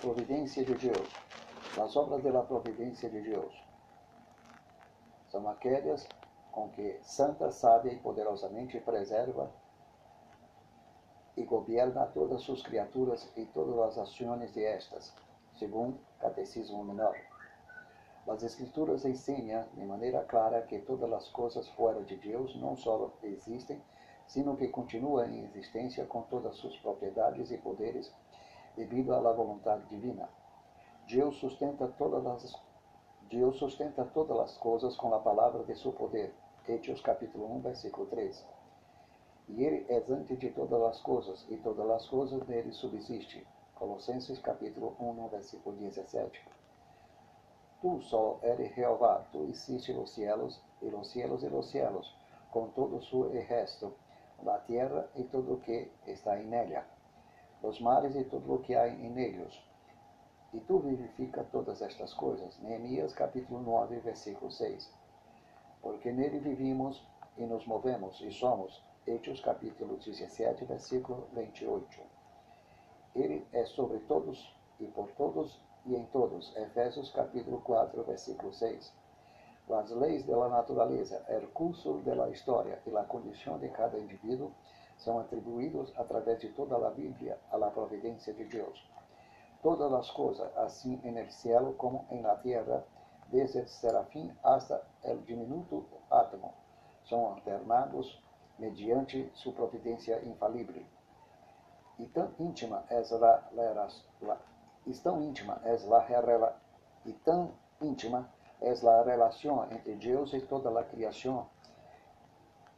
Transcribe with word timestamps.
providência 0.00 0.64
de 0.64 0.74
Deus. 0.74 1.08
As 1.78 1.94
obras 1.94 2.22
da 2.22 2.42
providência 2.42 3.08
de 3.10 3.20
Deus 3.20 3.54
são 5.28 5.46
aquelas 5.48 6.08
com 6.50 6.70
que 6.70 6.98
santa, 7.02 7.50
sábia 7.52 7.92
e 7.92 7.98
poderosamente 7.98 8.80
preserva 8.80 9.52
e 11.36 11.44
governa 11.44 12.06
todas 12.06 12.40
suas 12.42 12.62
criaturas 12.62 13.30
e 13.36 13.44
todas 13.46 13.78
as 13.78 13.98
ações 13.98 14.52
de 14.52 14.64
estas, 14.64 15.14
segundo 15.58 15.98
Catecismo 16.18 16.82
Menor. 16.82 17.16
As 18.26 18.42
Escrituras 18.42 19.04
ensinam 19.04 19.66
de 19.74 19.84
maneira 19.84 20.24
clara 20.24 20.62
que 20.62 20.78
todas 20.80 21.12
as 21.12 21.28
coisas 21.28 21.68
fora 21.70 22.02
de 22.02 22.16
Deus 22.16 22.54
não 22.56 22.74
só 22.74 23.12
existem, 23.22 23.80
sino 24.26 24.56
que 24.56 24.68
continuam 24.68 25.26
em 25.26 25.44
existência 25.44 26.06
com 26.06 26.22
todas 26.22 26.56
suas 26.56 26.76
propriedades 26.78 27.50
e 27.50 27.58
poderes 27.58 28.12
devido 28.76 29.14
à 29.14 29.32
vontade 29.32 29.86
divina. 29.88 30.28
Deus 31.06 31.36
sustenta 31.36 31.88
todas 31.88 32.26
as 32.26 32.54
Deus 33.30 33.58
sustenta 33.58 34.04
todas 34.06 34.38
as 34.40 34.56
coisas 34.58 34.96
com 34.96 35.14
a 35.14 35.20
palavra 35.20 35.62
de 35.62 35.76
seu 35.76 35.92
poder. 35.92 36.34
Hechos 36.66 37.00
capítulo 37.00 37.46
1, 37.56 37.60
versículo 37.60 38.06
3. 38.06 38.46
E 39.48 39.64
ele 39.64 39.86
é 39.88 40.04
antes 40.12 40.38
de 40.38 40.50
todas 40.50 40.82
as 40.82 41.00
coisas, 41.00 41.46
e 41.48 41.56
todas 41.56 41.88
as 41.90 42.08
coisas 42.08 42.44
nele 42.48 42.72
subsistem. 42.72 43.44
Colossenses 43.76 44.38
capítulo 44.40 44.96
1, 44.98 45.28
versículo 45.28 45.76
17. 45.76 46.44
Tu 47.80 48.00
só 48.02 48.38
eres 48.42 48.74
Jeová, 48.74 49.24
tu 49.32 49.44
hiciste 49.44 49.92
os 49.92 50.10
cielos, 50.12 50.60
e 50.82 50.88
os 50.88 51.08
cielos 51.08 51.42
e 51.42 51.46
os 51.46 51.70
cielos, 51.70 52.14
com 52.50 52.68
todo 52.70 52.96
o 52.96 53.02
seu 53.02 53.30
resto, 53.30 53.94
a 54.46 54.58
terra 54.58 55.08
e 55.14 55.24
tudo 55.24 55.54
o 55.54 55.60
que 55.60 55.90
está 56.06 56.38
em 56.40 56.52
ela, 56.54 56.84
os 57.62 57.80
mares 57.80 58.14
e 58.16 58.24
tudo 58.24 58.54
o 58.54 58.58
que 58.58 58.74
há 58.74 58.88
em 58.88 59.18
eles. 59.18 59.60
E 60.52 60.60
tu 60.60 60.78
vivifica 60.78 61.44
todas 61.44 61.82
estas 61.82 62.12
coisas. 62.14 62.58
Neemias 62.60 63.12
capítulo 63.12 63.62
9, 63.62 64.00
versículo 64.00 64.50
6. 64.50 64.92
Porque 65.82 66.10
nele 66.10 66.38
vivimos 66.38 67.06
e 67.36 67.44
nos 67.44 67.66
movemos 67.66 68.20
e 68.20 68.30
somos. 68.32 68.82
Hechos 69.06 69.40
capítulo 69.40 69.96
17, 69.96 70.64
versículo 70.64 71.28
28. 71.32 72.00
Ele 73.14 73.46
é 73.52 73.64
sobre 73.64 73.98
todos 74.00 74.54
e 74.78 74.86
por 74.86 75.10
todos 75.12 75.60
e 75.86 75.94
em 75.94 76.04
todos. 76.06 76.54
Efésios 76.56 77.10
capítulo 77.10 77.60
4, 77.60 78.02
versículo 78.04 78.52
6. 78.52 78.92
As 79.70 79.90
leis 79.90 80.24
da 80.26 80.48
natureza, 80.48 81.24
o 81.44 81.46
curso 81.48 81.98
da 81.98 82.28
história 82.30 82.80
e 82.84 82.96
a 82.96 83.04
condição 83.04 83.56
de 83.58 83.68
cada 83.68 83.98
indivíduo 83.98 84.50
são 85.00 85.18
atribuídos 85.18 85.92
através 85.96 86.40
de 86.40 86.48
toda 86.50 86.76
a 86.76 86.90
Bíblia 86.90 87.38
à 87.50 87.58
providência 87.70 88.32
de 88.32 88.44
Deus. 88.44 88.88
Todas 89.62 89.92
as 89.92 90.10
coisas, 90.10 90.56
assim 90.56 91.00
em 91.04 91.18
el 91.18 91.30
cielo 91.30 91.74
como 91.74 92.06
em 92.10 92.22
la 92.22 92.36
tierra, 92.36 92.84
desde 93.30 93.60
el 93.60 93.68
serafim 93.68 94.32
hasta 94.42 94.82
el 95.04 95.22
diminuto 95.24 95.86
átomo, 96.10 96.54
são 97.04 97.26
alternados 97.26 98.22
mediante 98.58 99.30
sua 99.34 99.52
providência 99.52 100.22
infalível. 100.24 100.82
E 101.98 102.06
tão 102.06 102.32
íntima 102.38 102.84
é 102.88 103.00
la, 103.10 103.48
la, 103.52 103.88
la, 104.22 104.40
e 104.86 104.94
tão 104.94 105.22
íntima 105.22 105.60
é 105.64 105.76
la, 106.36 106.56
e 107.04 107.12
tão 107.12 107.52
íntima 107.80 108.30
é 108.60 108.72
a 108.72 109.02
relação 109.02 109.64
entre 109.70 109.94
Deus 109.96 110.32
e 110.34 110.40
toda 110.40 110.78
a 110.78 110.84
criação 110.84 111.48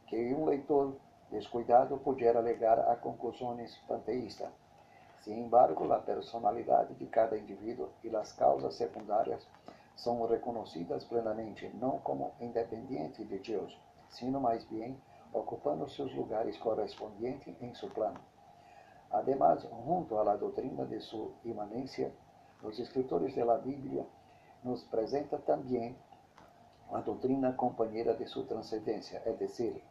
que 0.07 0.33
um 0.33 0.45
leitor 0.45 0.95
descuidado 1.33 1.97
pudiera 1.97 2.39
legar 2.39 2.79
a 2.79 2.95
conclusões 2.95 3.75
panteístas. 3.87 4.49
Sin 5.23 5.39
embargo, 5.39 5.91
a 5.91 5.99
personalidade 5.99 6.93
de 6.93 7.07
cada 7.07 7.35
indivíduo 7.37 7.89
e 8.03 8.15
as 8.15 8.31
causas 8.33 8.75
secundárias 8.75 9.47
são 9.95 10.25
reconhecidas 10.27 11.03
plenamente, 11.05 11.69
não 11.73 11.97
como 11.99 12.33
independentes 12.39 13.27
de 13.27 13.39
Deus, 13.39 13.75
sino 14.09 14.39
mais 14.39 14.63
bem 14.65 14.95
ocupando 15.33 15.89
seus 15.89 16.13
lugares 16.13 16.55
correspondentes 16.57 17.55
em 17.61 17.73
seu 17.73 17.89
plano. 17.89 18.19
Además, 19.09 19.67
junto 19.85 20.17
à 20.17 20.35
doutrina 20.35 20.85
de 20.85 20.99
sua 20.99 21.31
imanência, 21.43 22.13
os 22.61 22.77
escritores 22.77 23.33
da 23.35 23.57
Bíblia 23.57 24.05
nos 24.63 24.85
apresenta 24.85 25.37
também 25.39 25.95
a 26.91 26.99
doutrina 26.99 27.53
companheira 27.53 28.13
de 28.13 28.27
sua 28.27 28.45
transcendência, 28.45 29.21
é 29.25 29.31
dizer, 29.31 29.83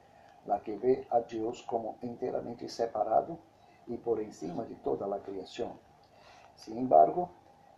la 0.47 0.59
que 0.61 0.73
vê 0.77 1.07
a 1.11 1.21
Deus 1.21 1.63
como 1.63 1.97
inteiramente 2.03 2.69
separado 2.69 3.39
e 3.87 3.97
por 3.97 4.21
encima 4.21 4.65
de 4.65 4.75
toda 4.77 5.05
a 5.07 5.21
criação. 5.21 5.73
Sin 6.57 6.79
embargo, 6.79 7.31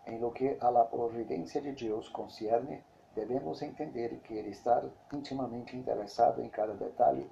em 0.06 0.18
lo 0.18 0.32
que 0.32 0.56
a 0.60 0.70
la 0.70 0.84
providência 0.84 1.60
de 1.60 1.72
Deus 1.72 2.08
concerne, 2.08 2.82
devemos 3.14 3.62
entender 3.62 4.20
que 4.20 4.34
ele 4.34 4.50
está 4.50 4.82
intimamente 5.12 5.76
interessado 5.76 6.42
em 6.42 6.48
cada 6.48 6.74
detalhe 6.74 7.30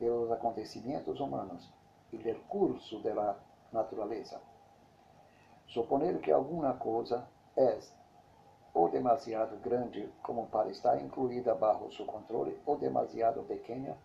dos 0.00 0.30
acontecimentos 0.30 1.20
humanos 1.20 1.70
e 2.12 2.18
do 2.18 2.34
curso 2.48 3.00
da 3.02 3.36
natureza. 3.72 4.40
Suponer 5.66 6.18
que 6.20 6.32
alguma 6.32 6.74
coisa 6.74 7.28
é 7.56 7.78
ou 8.72 8.88
demasiado 8.88 9.56
grande 9.58 10.08
como 10.22 10.46
para 10.46 10.70
estar 10.70 11.00
incluída 11.02 11.54
bajo 11.54 11.90
seu 11.92 12.06
controle, 12.06 12.56
ou 12.64 12.76
demasiado 12.76 13.42
pequena 13.42 13.96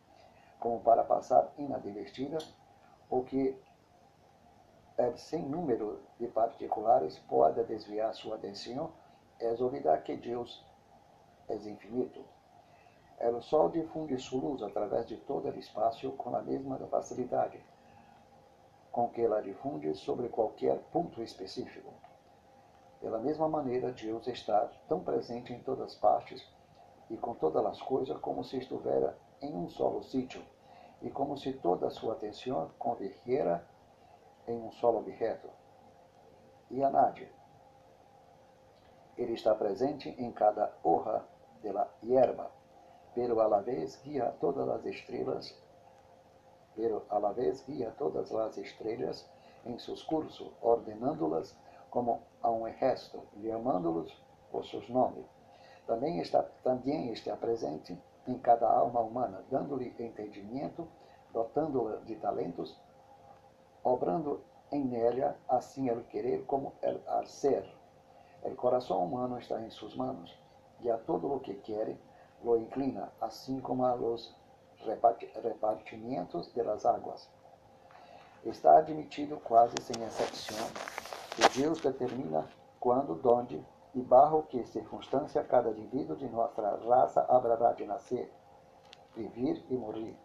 como 0.64 0.80
para 0.80 1.04
passar 1.04 1.52
inadvertida, 1.58 2.38
ou 3.10 3.26
que 3.26 3.54
é 4.98 5.12
sem 5.18 5.44
número 5.44 6.00
de 6.18 6.26
particulares 6.28 7.20
pode 7.28 7.62
desviar 7.66 8.14
sua 8.14 8.36
atenção, 8.36 8.90
é 9.42 9.52
olvidar 9.62 10.02
que 10.04 10.16
Deus 10.16 10.66
é 11.50 11.56
infinito. 11.56 12.24
O 13.20 13.42
Sol 13.42 13.72
difunde 13.72 14.18
sua 14.18 14.40
luz 14.40 14.64
através 14.64 15.06
de 15.06 15.18
todo 15.18 15.50
o 15.50 15.60
espaço 15.60 16.10
com 16.14 16.34
a 16.34 16.42
mesma 16.42 16.78
facilidade 16.88 17.62
com 18.90 19.10
que 19.10 19.20
ela 19.20 19.42
difunde 19.42 19.94
sobre 19.96 20.30
qualquer 20.30 20.78
ponto 20.94 21.22
específico. 21.22 21.92
Pela 23.02 23.20
mesma 23.20 23.50
maneira, 23.50 23.92
Deus 23.92 24.28
está 24.28 24.72
tão 24.88 25.02
presente 25.02 25.52
em 25.52 25.60
todas 25.60 25.96
partes 25.96 26.42
e 27.10 27.18
com 27.18 27.34
todas 27.34 27.66
as 27.66 27.82
coisas 27.82 28.18
como 28.20 28.46
se 28.46 28.60
estivera 28.60 29.18
em 29.42 29.54
um 29.54 29.68
solo 29.68 30.02
sítio 30.04 30.42
e 31.04 31.10
como 31.10 31.38
se 31.38 31.52
toda 31.54 31.88
a 31.88 31.92
sua 31.92 32.14
atenção 32.14 32.72
convergiera 32.80 33.68
em 34.48 34.58
um 34.58 34.72
solo 34.72 35.00
objeto. 35.00 35.50
E 36.72 36.82
a 36.82 36.90
Nádia? 36.90 37.30
Ele 39.18 39.34
está 39.34 39.54
presente 39.54 40.10
em 40.18 40.32
cada 40.32 40.74
hoja 40.82 41.24
de 41.62 41.72
la 41.72 41.88
hierba, 42.02 42.50
pero 43.14 43.40
a 43.42 43.48
la 43.48 43.60
vez 43.60 44.02
guia 44.02 44.34
todas 44.40 44.68
as 44.70 44.86
estrelas, 44.86 45.56
pero 46.74 47.06
a 47.10 47.20
la 47.20 47.34
vez 47.34 47.64
guia 47.66 47.92
todas 47.98 48.34
as 48.34 48.58
estrelas 48.58 49.30
em 49.66 49.78
seus 49.78 50.02
cursos, 50.04 50.52
ordenando-las 50.62 51.56
como 51.90 52.22
a 52.42 52.50
um 52.50 52.68
exército, 52.68 53.22
chamando-los 53.42 54.12
por 54.50 54.66
seus 54.66 54.90
nomes. 54.90 55.26
Também 55.86 56.20
está, 56.20 56.42
também 56.64 57.12
está 57.12 57.36
presente 57.36 58.02
em 58.28 58.38
cada 58.38 58.68
alma 58.70 59.00
humana, 59.00 59.44
dando-lhe 59.50 59.94
entendimento, 60.00 60.88
dotando-la 61.32 61.98
de 61.98 62.16
talentos, 62.16 62.80
obrando 63.84 64.44
em 64.72 64.84
nela 64.84 65.38
assim 65.48 65.90
el 65.90 66.04
querer 66.06 66.46
como 66.46 66.74
el 66.82 67.02
ser. 67.26 67.66
O 68.44 68.56
coração 68.56 69.04
humano 69.04 69.38
está 69.40 69.62
em 69.62 69.70
suas 69.70 69.96
mãos, 69.96 70.38
e 70.82 70.90
a 70.90 70.98
todo 70.98 71.34
o 71.34 71.40
que 71.40 71.54
quer 71.56 71.98
lo 72.44 72.58
inclina, 72.58 73.12
assim 73.22 73.60
como 73.62 73.86
a 73.86 73.94
los 73.94 74.36
repartimentos 75.42 76.54
de 76.54 76.62
las 76.64 76.86
águas. 76.86 77.30
Está 78.44 78.78
admitido 78.78 79.38
quase 79.38 79.76
sem 79.82 80.04
exceção 80.04 80.68
que 81.36 81.60
Deus 81.60 81.80
determina 81.80 82.46
quando, 82.80 83.20
onde 83.30 83.66
e 83.94 84.02
barro 84.02 84.44
que 84.44 84.64
circunstância 84.66 85.44
cada 85.44 85.70
indivíduo 85.70 86.16
de 86.16 86.28
nossa 86.30 86.62
raça 86.88 87.26
haverá 87.30 87.74
de 87.74 87.86
nascer, 87.86 88.32
viver 89.16 89.64
e 89.70 89.78
morrer. 89.78 90.18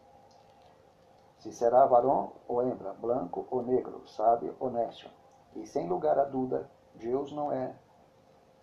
Se 1.39 1.53
será 1.53 1.87
varão 1.87 2.33
ou 2.49 2.63
hembra, 2.63 2.93
branco 2.95 3.47
ou 3.51 3.63
negro, 3.63 4.07
sábio 4.09 4.57
ou 4.59 4.71
nécio. 4.71 5.11
E 5.55 5.67
sem 5.67 5.87
lugar 5.87 6.19
a 6.19 6.25
dúvida, 6.25 6.69
Deus 6.95 7.31
não 7.33 7.53
é, 7.53 7.75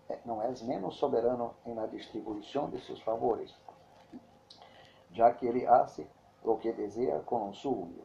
é 0.10 0.20
não 0.26 0.42
é 0.42 0.52
menos 0.64 0.96
soberano 0.98 1.56
na 1.66 1.86
distribuição 1.86 2.70
de 2.70 2.80
seus 2.82 3.02
favores, 3.02 3.56
já 5.12 5.32
que 5.32 5.46
ele 5.46 5.66
hace 5.66 6.10
o 6.44 6.58
que 6.58 6.72
deseja 6.74 7.20
com 7.22 7.50
o 7.50 7.54
suyo. 7.54 8.04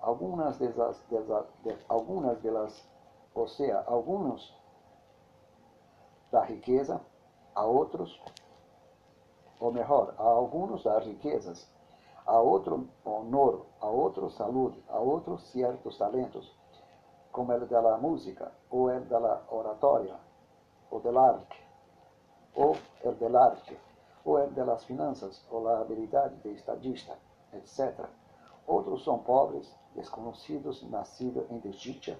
Algumas 0.00 0.58
delas, 0.58 1.00
delas, 1.08 1.46
de, 1.62 1.76
algumas 1.88 2.38
delas 2.40 2.88
ou 3.34 3.48
seja, 3.48 3.82
alguns 3.86 4.54
da 6.32 6.42
riqueza, 6.42 6.98
a 7.54 7.64
outros, 7.66 8.18
ou 9.60 9.70
melhor, 9.70 10.14
a 10.18 10.22
alguns 10.22 10.82
das 10.82 11.04
riquezas, 11.04 11.70
a 12.24 12.40
outro 12.40 12.88
honor, 13.04 13.66
a 13.78 13.86
outro 13.86 14.30
saúde, 14.30 14.82
a 14.88 14.98
outros 14.98 15.42
certos 15.52 15.98
talentos, 15.98 16.50
como 17.30 17.58
de 17.58 17.80
la 17.80 17.98
música, 17.98 18.50
o 18.70 18.90
el 18.90 19.06
de 19.06 19.20
la 19.20 19.42
oratoria, 19.50 20.16
o 20.90 21.00
del 21.00 21.18
arte, 21.18 21.56
o 22.54 22.76
el 23.04 23.18
del 23.18 23.36
arte, 23.36 23.78
o 24.24 24.38
el 24.38 24.50
de 24.54 24.76
finanças, 24.86 25.44
ou 25.50 25.62
la 25.62 25.80
habilidade 25.80 26.36
de 26.36 26.54
estadista, 26.54 27.18
etc. 27.52 28.06
Outros 28.66 29.04
são 29.04 29.18
pobres, 29.18 29.70
desconhecidos, 29.94 30.82
nascidos 30.88 31.50
em 31.50 31.58
desdicha, 31.58 32.18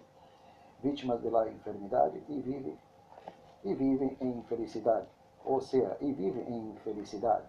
vítimas 0.81 1.23
da 1.23 1.49
enfermidade 1.49 2.23
e 2.29 2.41
vivem, 2.41 2.79
e 3.64 3.75
vivem 3.75 4.17
em 4.20 4.38
infelicidade, 4.38 5.06
ou 5.44 5.61
seja, 5.61 5.97
e 6.00 6.12
vivem 6.12 6.44
em 6.49 6.70
infelicidade. 6.70 7.47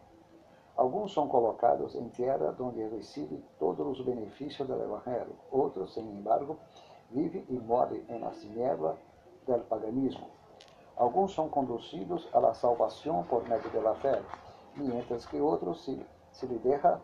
Alguns 0.76 1.14
são 1.14 1.28
colocados 1.28 1.94
em 1.96 2.10
terra 2.10 2.56
onde 2.60 2.84
recebem 2.88 3.44
todos 3.60 4.00
os 4.00 4.06
benefícios 4.06 4.68
do 4.68 4.74
Evangelho. 4.74 5.36
Outros, 5.52 5.94
sem 5.94 6.04
embargo, 6.04 6.58
vivem 7.12 7.46
e 7.48 7.60
morrem 7.60 8.04
na 8.20 8.32
tiniebla 8.32 8.98
do 9.46 9.60
paganismo. 9.66 10.28
Alguns 10.98 11.34
são 11.34 11.48
conduzidos 11.48 12.28
à 12.34 12.54
salvação 12.54 13.24
por 13.24 13.48
meio 13.48 13.62
da 13.84 13.96
fé, 13.96 14.22
mientras 14.76 15.26
que 15.26 15.40
outros 15.40 15.84
se, 15.84 16.04
se 16.32 16.46
lhe 16.48 16.58
deixa 16.60 17.00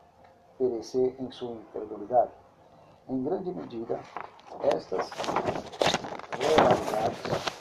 perecer 0.58 1.16
em 1.20 1.32
sua 1.32 1.52
incredulidade. 1.52 2.32
Em 3.08 3.24
grande 3.24 3.52
medida, 3.52 4.00
estas 4.64 5.10
realidades 6.38 7.59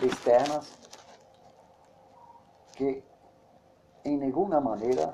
externas 0.00 0.72
que 2.74 3.02
em 4.04 4.16
nenhuma 4.16 4.60
maneira 4.60 5.12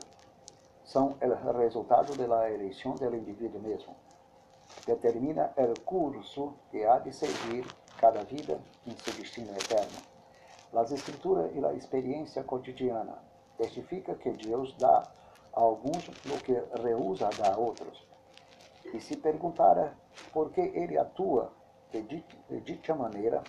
são 0.84 1.16
o 1.20 1.58
resultado 1.58 2.14
da 2.16 2.50
eleição 2.50 2.94
do 2.94 3.16
indivíduo 3.16 3.60
mesmo. 3.60 3.96
Determina 4.86 5.52
o 5.56 5.80
curso 5.80 6.54
que 6.70 6.84
há 6.84 6.98
de 6.98 7.12
seguir 7.12 7.66
cada 7.98 8.22
vida 8.24 8.60
em 8.86 8.94
seu 8.96 9.14
destino 9.14 9.50
eterno. 9.52 9.98
As 10.74 10.92
escrituras 10.92 11.50
e 11.54 11.64
a 11.64 11.72
experiência 11.72 12.42
cotidiana 12.42 13.16
testifica 13.56 14.14
que 14.14 14.30
Deus 14.30 14.74
dá 14.76 15.02
a 15.52 15.60
alguns 15.60 16.08
o 16.08 16.38
que 16.42 16.52
reúsa 16.82 17.30
dar 17.38 17.54
a 17.54 17.58
outros. 17.58 18.04
E 18.92 19.00
se 19.00 19.16
perguntara 19.16 19.96
por 20.32 20.50
que 20.50 20.60
ele 20.60 20.98
atua 20.98 21.52
de 21.90 22.24
dita 22.60 22.94
maneira, 22.94 23.42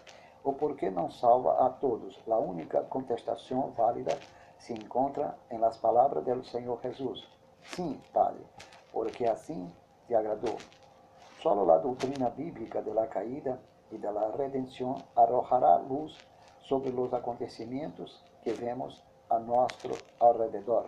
ou 0.45 0.53
por 0.53 0.77
que 0.77 0.91
não 0.91 1.09
salva 1.09 1.65
a 1.65 1.69
todos, 1.71 2.21
a 2.29 2.37
única 2.37 2.83
contestação 2.83 3.71
válida 3.71 4.17
se 4.59 4.73
encontra 4.73 5.35
em 5.49 5.57
las 5.57 5.75
palavras 5.77 6.23
do 6.23 6.45
Senhor 6.45 6.79
Jesus. 6.83 7.27
Sim, 7.63 7.99
Padre, 8.13 8.45
porque 8.93 9.25
assim 9.25 9.73
te 10.07 10.13
agradou. 10.13 10.55
Solo 11.41 11.69
a 11.71 11.79
doutrina 11.79 12.29
bíblica 12.29 12.81
de 12.83 12.91
la 12.91 13.07
caída 13.07 13.59
e 13.91 13.97
de 13.97 14.11
la 14.11 14.29
redenção 14.37 14.97
arrojará 15.15 15.77
luz 15.77 16.15
sobre 16.59 16.91
os 16.91 17.11
acontecimentos 17.11 18.23
que 18.43 18.53
vemos 18.53 19.03
a 19.29 19.39
nosso 19.39 19.89
alrededor. 20.19 20.85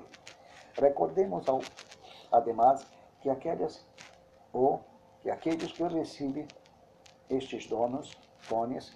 Recordemos, 0.76 1.46
además, 2.32 2.86
que 3.22 3.30
aqueles 3.30 3.84
ou 4.54 4.82
que 5.24 5.32
aqueles 5.32 5.72
que 5.72 5.84
recebem 5.84 6.48
estes 7.30 7.68
donos, 7.68 8.16
dones, 8.48 8.96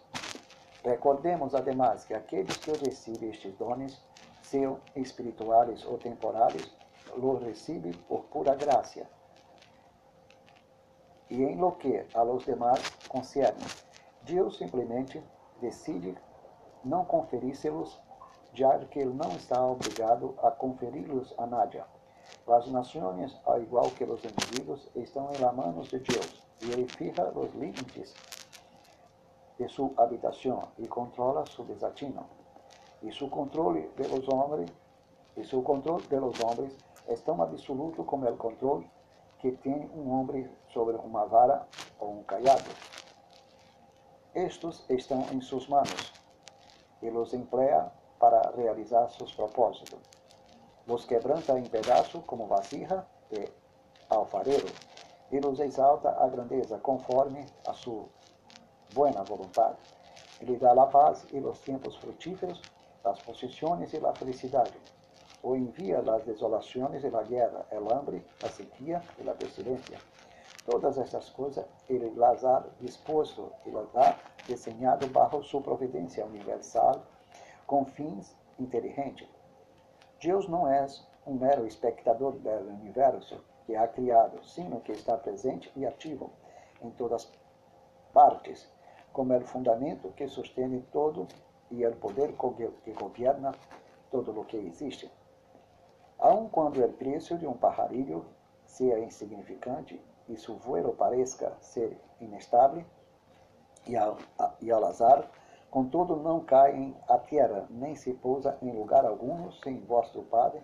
recordemos, 0.83 1.53
además, 1.53 2.05
que 2.05 2.13
aqueles 2.13 2.57
que 2.57 2.71
recebem 2.71 3.29
estes 3.29 3.55
dones, 3.57 4.01
sejam 4.41 4.79
espirituais 4.95 5.85
ou 5.85 5.97
temporais, 5.97 6.71
los 7.15 7.41
recebem 7.43 7.93
por 8.07 8.23
pura 8.25 8.55
graça. 8.55 9.07
E 11.29 11.43
em 11.43 11.55
lo 11.55 11.73
que 11.73 12.05
a 12.13 12.23
los 12.23 12.45
demás 12.45 12.79
concerne, 13.07 13.65
Deus 14.23 14.57
simplesmente 14.57 15.23
decide 15.61 16.17
não 16.83 17.05
conferir-se-los 17.05 17.99
já 18.53 18.77
que 18.79 18.99
ele 18.99 19.13
não 19.13 19.31
está 19.35 19.65
obrigado 19.65 20.35
a 20.43 20.51
conferi-los 20.51 21.33
a 21.37 21.45
nadie. 21.45 21.81
As 22.47 22.67
nações, 22.67 23.39
ao 23.45 23.61
igual 23.61 23.89
que 23.91 24.03
os 24.03 24.23
indivíduos, 24.23 24.89
estão 24.95 25.29
em 25.31 25.37
las 25.37 25.55
manos 25.55 25.87
de 25.87 25.99
Deus, 25.99 26.43
e 26.61 26.71
ele 26.71 26.87
fija 26.87 27.31
os 27.33 27.53
limites 27.53 28.13
de 29.61 29.69
sua 29.69 29.91
habitação 29.97 30.69
e 30.79 30.87
controla 30.87 31.45
seu 31.45 31.63
desatino. 31.63 32.25
E 33.03 33.13
seu 33.13 33.29
controle 33.29 33.91
de 33.95 34.07
los 34.07 34.27
homens, 34.27 34.71
e 35.37 35.45
seu 35.45 35.61
controle 35.61 36.07
de 36.07 36.19
los 36.19 36.39
homens 36.39 36.75
é 37.07 37.13
tão 37.15 37.39
absoluto 37.39 38.03
como 38.03 38.27
o 38.27 38.37
controle 38.37 38.89
que 39.37 39.51
tem 39.51 39.87
um 39.95 40.09
homem 40.09 40.49
sobre 40.73 40.95
uma 40.95 41.25
vara 41.25 41.67
ou 41.99 42.11
um 42.11 42.23
cajado. 42.23 42.71
Estes 44.33 44.83
estão 44.89 45.27
em 45.31 45.39
suas 45.41 45.67
mãos 45.67 46.11
e 47.03 47.09
los 47.11 47.31
emplea 47.33 47.91
para 48.19 48.53
realizar 48.55 49.09
seus 49.09 49.31
propósitos. 49.31 49.99
Los 50.87 51.05
quebranta 51.05 51.59
em 51.59 51.65
pedaços 51.65 52.23
como 52.25 52.47
vasija 52.47 53.05
de 53.29 53.47
alfarero 54.09 54.67
e 55.31 55.39
los 55.39 55.59
exalta 55.59 56.17
a 56.19 56.27
grandeza 56.27 56.79
conforme 56.79 57.45
a 57.67 57.73
sua 57.73 58.05
buena 58.93 59.23
voluntade. 59.23 59.77
Ele 60.39 60.57
dá 60.57 60.71
a 60.71 60.88
paz 60.88 61.25
e 61.31 61.39
os 61.39 61.59
tempos 61.59 61.95
frutíferos, 61.97 62.61
as 63.03 63.19
posições 63.21 63.93
e 63.93 63.97
a 64.05 64.13
felicidade. 64.13 64.73
Ou 65.43 65.55
envia 65.55 65.99
as 65.99 66.23
desolações 66.23 67.03
e 67.03 67.07
a 67.07 67.23
guerra, 67.23 67.65
el 67.71 67.91
hambre, 67.91 68.25
a 68.43 68.49
sequia 68.49 69.01
e 69.19 69.29
a 69.29 69.33
pestilência. 69.33 69.97
Todas 70.65 70.97
estas 70.97 71.29
coisas 71.29 71.65
ele 71.89 72.11
las 72.15 72.43
ha 72.43 72.63
disposto 72.79 73.51
e 73.65 73.71
las 73.71 73.95
ha 73.95 74.15
desenhado 74.47 75.07
bajo 75.07 75.43
sua 75.43 75.61
providência 75.61 76.25
universal 76.25 77.01
com 77.65 77.85
fins 77.85 78.35
inteligentes. 78.59 79.27
Deus 80.21 80.47
não 80.47 80.67
é 80.67 80.85
um 81.25 81.33
mero 81.33 81.65
espectador 81.65 82.33
do 82.33 82.49
universo 82.49 83.43
que 83.65 83.75
ha 83.75 83.88
criado, 83.88 84.43
sino 84.43 84.81
que 84.81 84.91
está 84.91 85.17
presente 85.17 85.71
e 85.75 85.85
ativo 85.85 86.31
em 86.81 86.91
todas 86.91 87.31
partes, 88.13 88.69
como 89.13 89.35
o 89.37 89.41
fundamento 89.41 90.11
que 90.11 90.27
sustenta 90.27 90.83
todo 90.91 91.27
e 91.69 91.85
o 91.85 91.95
poder 91.95 92.33
que 92.83 92.91
governa 92.93 93.53
todo 94.09 94.39
o 94.39 94.45
que 94.45 94.57
existe. 94.57 95.11
Aun 96.19 96.49
quando 96.49 96.83
o 96.83 96.93
preço 96.93 97.37
de 97.37 97.47
um 97.47 97.53
pajarilho 97.53 98.25
seja 98.65 98.99
insignificante 98.99 100.00
e 100.27 100.38
seu 100.38 100.55
vuelo 100.55 100.93
pareça 100.93 101.57
ser 101.59 101.97
inestável, 102.19 102.86
e 103.88 103.97
ao, 103.97 104.17
e 104.62 104.71
ao 104.71 104.86
azar, 104.86 105.27
Contudo, 105.71 106.17
não 106.17 106.41
cai 106.41 106.75
em 106.75 106.97
a 107.07 107.17
terra, 107.17 107.65
nem 107.69 107.95
se 107.95 108.13
pousa 108.13 108.57
em 108.62 108.74
lugar 108.74 109.05
algum 109.05 109.50
sem 109.63 109.79
vosso 109.86 110.21
Padre. 110.24 110.62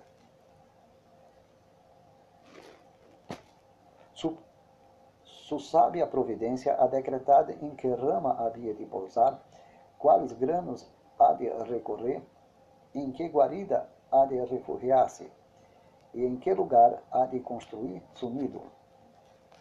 Su, 4.14 4.38
su 5.48 5.60
sábia 5.60 6.06
providência 6.06 6.76
a 6.78 6.88
decretado 6.88 7.54
em 7.62 7.74
que 7.74 7.88
rama 7.88 8.36
havia 8.38 8.74
de 8.74 8.86
pousar, 8.86 9.42
quais 9.98 10.34
granos 10.34 10.92
há 11.18 11.32
de 11.32 11.48
recorrer, 11.64 12.22
em 12.94 13.14
que 13.14 13.30
guarida 13.30 13.88
há 14.12 14.26
de 14.26 14.44
refugiar-se, 14.44 15.32
e 16.14 16.26
em 16.26 16.36
que 16.36 16.54
lugar 16.54 17.02
há 17.10 17.26
de 17.28 17.40
construir 17.40 18.04
sumido, 18.16 18.62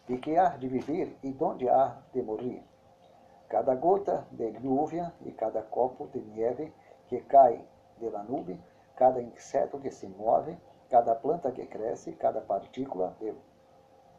de 0.08 0.18
que 0.18 0.36
há 0.36 0.56
de 0.56 0.66
viver 0.66 1.16
e 1.22 1.36
onde 1.40 1.68
há 1.68 1.96
de 2.12 2.20
morrer 2.20 2.64
Cada 3.48 3.76
gota 3.76 4.26
de 4.32 4.50
lluvia 4.58 5.12
e 5.24 5.30
cada 5.30 5.62
copo 5.62 6.08
de 6.08 6.20
neve 6.20 6.72
que 7.06 7.20
cai 7.20 7.64
de 8.00 8.10
la 8.10 8.24
nube, 8.24 8.60
cada 8.96 9.22
inseto 9.22 9.78
que 9.78 9.92
se 9.92 10.08
move, 10.08 10.58
cada 10.90 11.14
planta 11.14 11.52
que 11.52 11.64
cresce, 11.68 12.12
cada 12.14 12.40
partícula 12.40 13.14
de, 13.20 13.32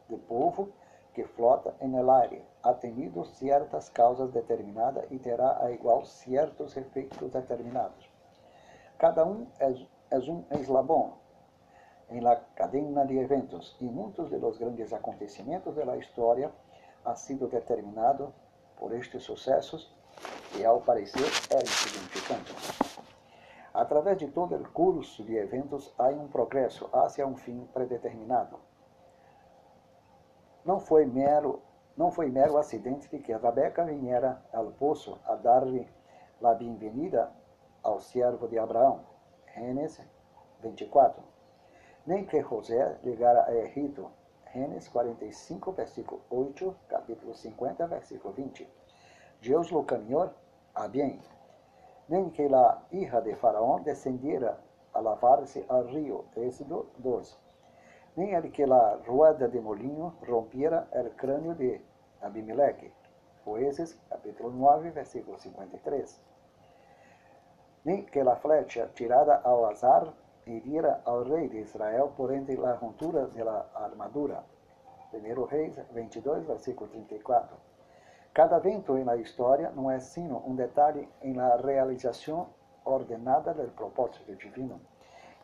de 0.08 0.16
polvo 0.16 0.72
que 1.18 1.24
flota 1.24 1.74
en 1.80 1.96
el 1.96 2.08
aire, 2.08 2.46
ha 2.62 2.74
tenido 2.74 3.24
certas 3.24 3.90
causas 3.90 4.32
determinadas 4.32 5.04
e 5.10 5.18
terá 5.18 5.58
a 5.60 5.68
igual 5.72 6.06
certos 6.06 6.76
efeitos 6.76 7.32
determinados. 7.32 8.08
Cada 8.98 9.26
um 9.26 9.48
é, 9.58 9.68
é 10.12 10.18
um 10.30 10.44
eslabão 10.52 11.14
em 12.08 12.20
la 12.20 12.36
cadena 12.54 13.04
de 13.04 13.18
eventos 13.18 13.76
e 13.80 13.86
muitos 13.86 14.30
de 14.30 14.38
los 14.38 14.58
grandes 14.58 14.92
acontecimentos 14.92 15.74
de 15.74 15.84
la 15.84 15.96
história 15.96 16.52
ha 17.04 17.16
sido 17.16 17.48
determinado 17.48 18.32
por 18.76 18.94
estes 18.94 19.24
sucessos, 19.24 19.92
que 20.52 20.64
ao 20.64 20.82
parecer 20.82 21.26
era 21.50 21.62
insignificante. 21.62 22.54
Através 23.74 24.18
de 24.18 24.28
todo 24.28 24.54
o 24.54 24.68
curso 24.70 25.24
de 25.24 25.36
eventos, 25.36 25.92
há 25.98 26.10
um 26.10 26.28
progresso 26.28 26.88
hacia 26.92 27.26
um 27.26 27.34
fim 27.34 27.66
predeterminado. 27.74 28.67
Não 30.68 30.78
foi 30.78 31.06
mero, 31.06 31.62
não 31.96 32.10
foi 32.10 32.28
mero 32.28 32.58
acidente 32.58 33.08
de 33.08 33.18
que 33.20 33.32
Rebeca 33.32 33.86
viniera 33.86 34.38
ao 34.52 34.66
poço 34.72 35.18
a 35.24 35.34
dar-lhe 35.34 35.88
a 36.42 36.52
bem-vinda 36.52 37.32
ao 37.82 37.98
servo 38.00 38.46
de 38.46 38.58
Abraão. 38.58 39.00
Gênesis 39.54 40.06
24. 40.60 41.22
Nem 42.06 42.26
que 42.26 42.42
José 42.42 42.98
ligara 43.02 43.46
a 43.46 43.54
Egito. 43.54 44.10
Gênesis 44.52 44.90
45, 44.90 45.72
versículo 45.72 46.20
8, 46.28 46.76
capítulo 46.86 47.34
50, 47.34 47.86
versículo 47.86 48.34
20. 48.34 48.68
Deus 49.40 49.70
lo 49.70 49.84
caminhou 49.84 50.28
a 50.74 50.86
bem, 50.86 51.18
nem 52.10 52.28
que 52.28 52.46
la 52.46 52.82
hija 52.92 53.22
de 53.22 53.34
Faraón 53.36 53.84
descendiera 53.84 54.60
a 54.92 55.00
lavar-se 55.00 55.64
al 55.66 55.88
río. 55.88 56.26
Êxodo 56.36 56.90
12. 56.98 57.47
Que 58.18 58.66
la 58.66 58.96
rueda 59.06 59.46
de 59.46 59.60
molinho 59.60 60.16
rompiera 60.22 60.88
el 60.92 61.14
crânio 61.14 61.54
de 61.54 61.80
Abimeleque. 62.20 62.92
Jueces, 63.44 63.96
capítulo 64.08 64.50
9, 64.50 64.90
versículo 64.90 65.38
53. 65.38 66.20
Nem 67.84 68.04
que 68.06 68.24
la 68.24 68.34
flecha 68.34 68.92
tirada 68.92 69.36
ao 69.44 69.66
azar 69.66 70.12
hiriera 70.46 71.00
al 71.04 71.26
rei 71.26 71.46
de 71.46 71.60
Israel 71.60 72.10
por 72.16 72.32
entre 72.32 72.56
la 72.56 72.76
juntura 72.76 73.26
de 73.26 73.44
la 73.44 73.68
armadura. 73.72 74.42
1 75.12 75.46
Reis 75.46 75.80
22, 75.92 76.44
versículo 76.44 76.90
34. 76.90 77.56
Cada 78.32 78.56
evento 78.56 78.96
la 78.96 79.14
história 79.14 79.70
não 79.70 79.88
é 79.88 80.00
sino 80.00 80.42
um 80.44 80.56
detalhe 80.56 81.08
em 81.22 81.34
la 81.34 81.56
realização 81.56 82.48
ordenada 82.84 83.54
do 83.54 83.70
propósito 83.76 84.34
divino. 84.34 84.80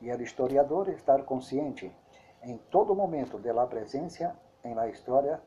E 0.01 0.11
o 0.11 0.21
historiador 0.21 0.89
estar 0.89 1.23
consciente 1.23 1.95
em 2.45 2.59
todo 2.71 2.95
momento 2.95 3.39
de 3.39 3.53
la 3.53 3.67
presença 3.67 4.37
em 4.63 4.75
la 4.75 4.89
história 4.89 5.41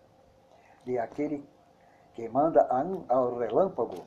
de 0.83 0.97
aquele 0.97 1.47
que 2.13 2.27
manda 2.27 2.67
ao 3.09 3.37
relâmpago 3.37 4.05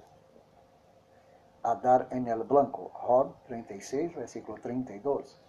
a 1.62 1.74
dar 1.74 2.08
en 2.10 2.26
el 2.26 2.42
blanco. 2.44 2.90
Job 3.06 3.34
36, 3.46 4.14
versículo 4.14 4.58
32. 4.60 5.40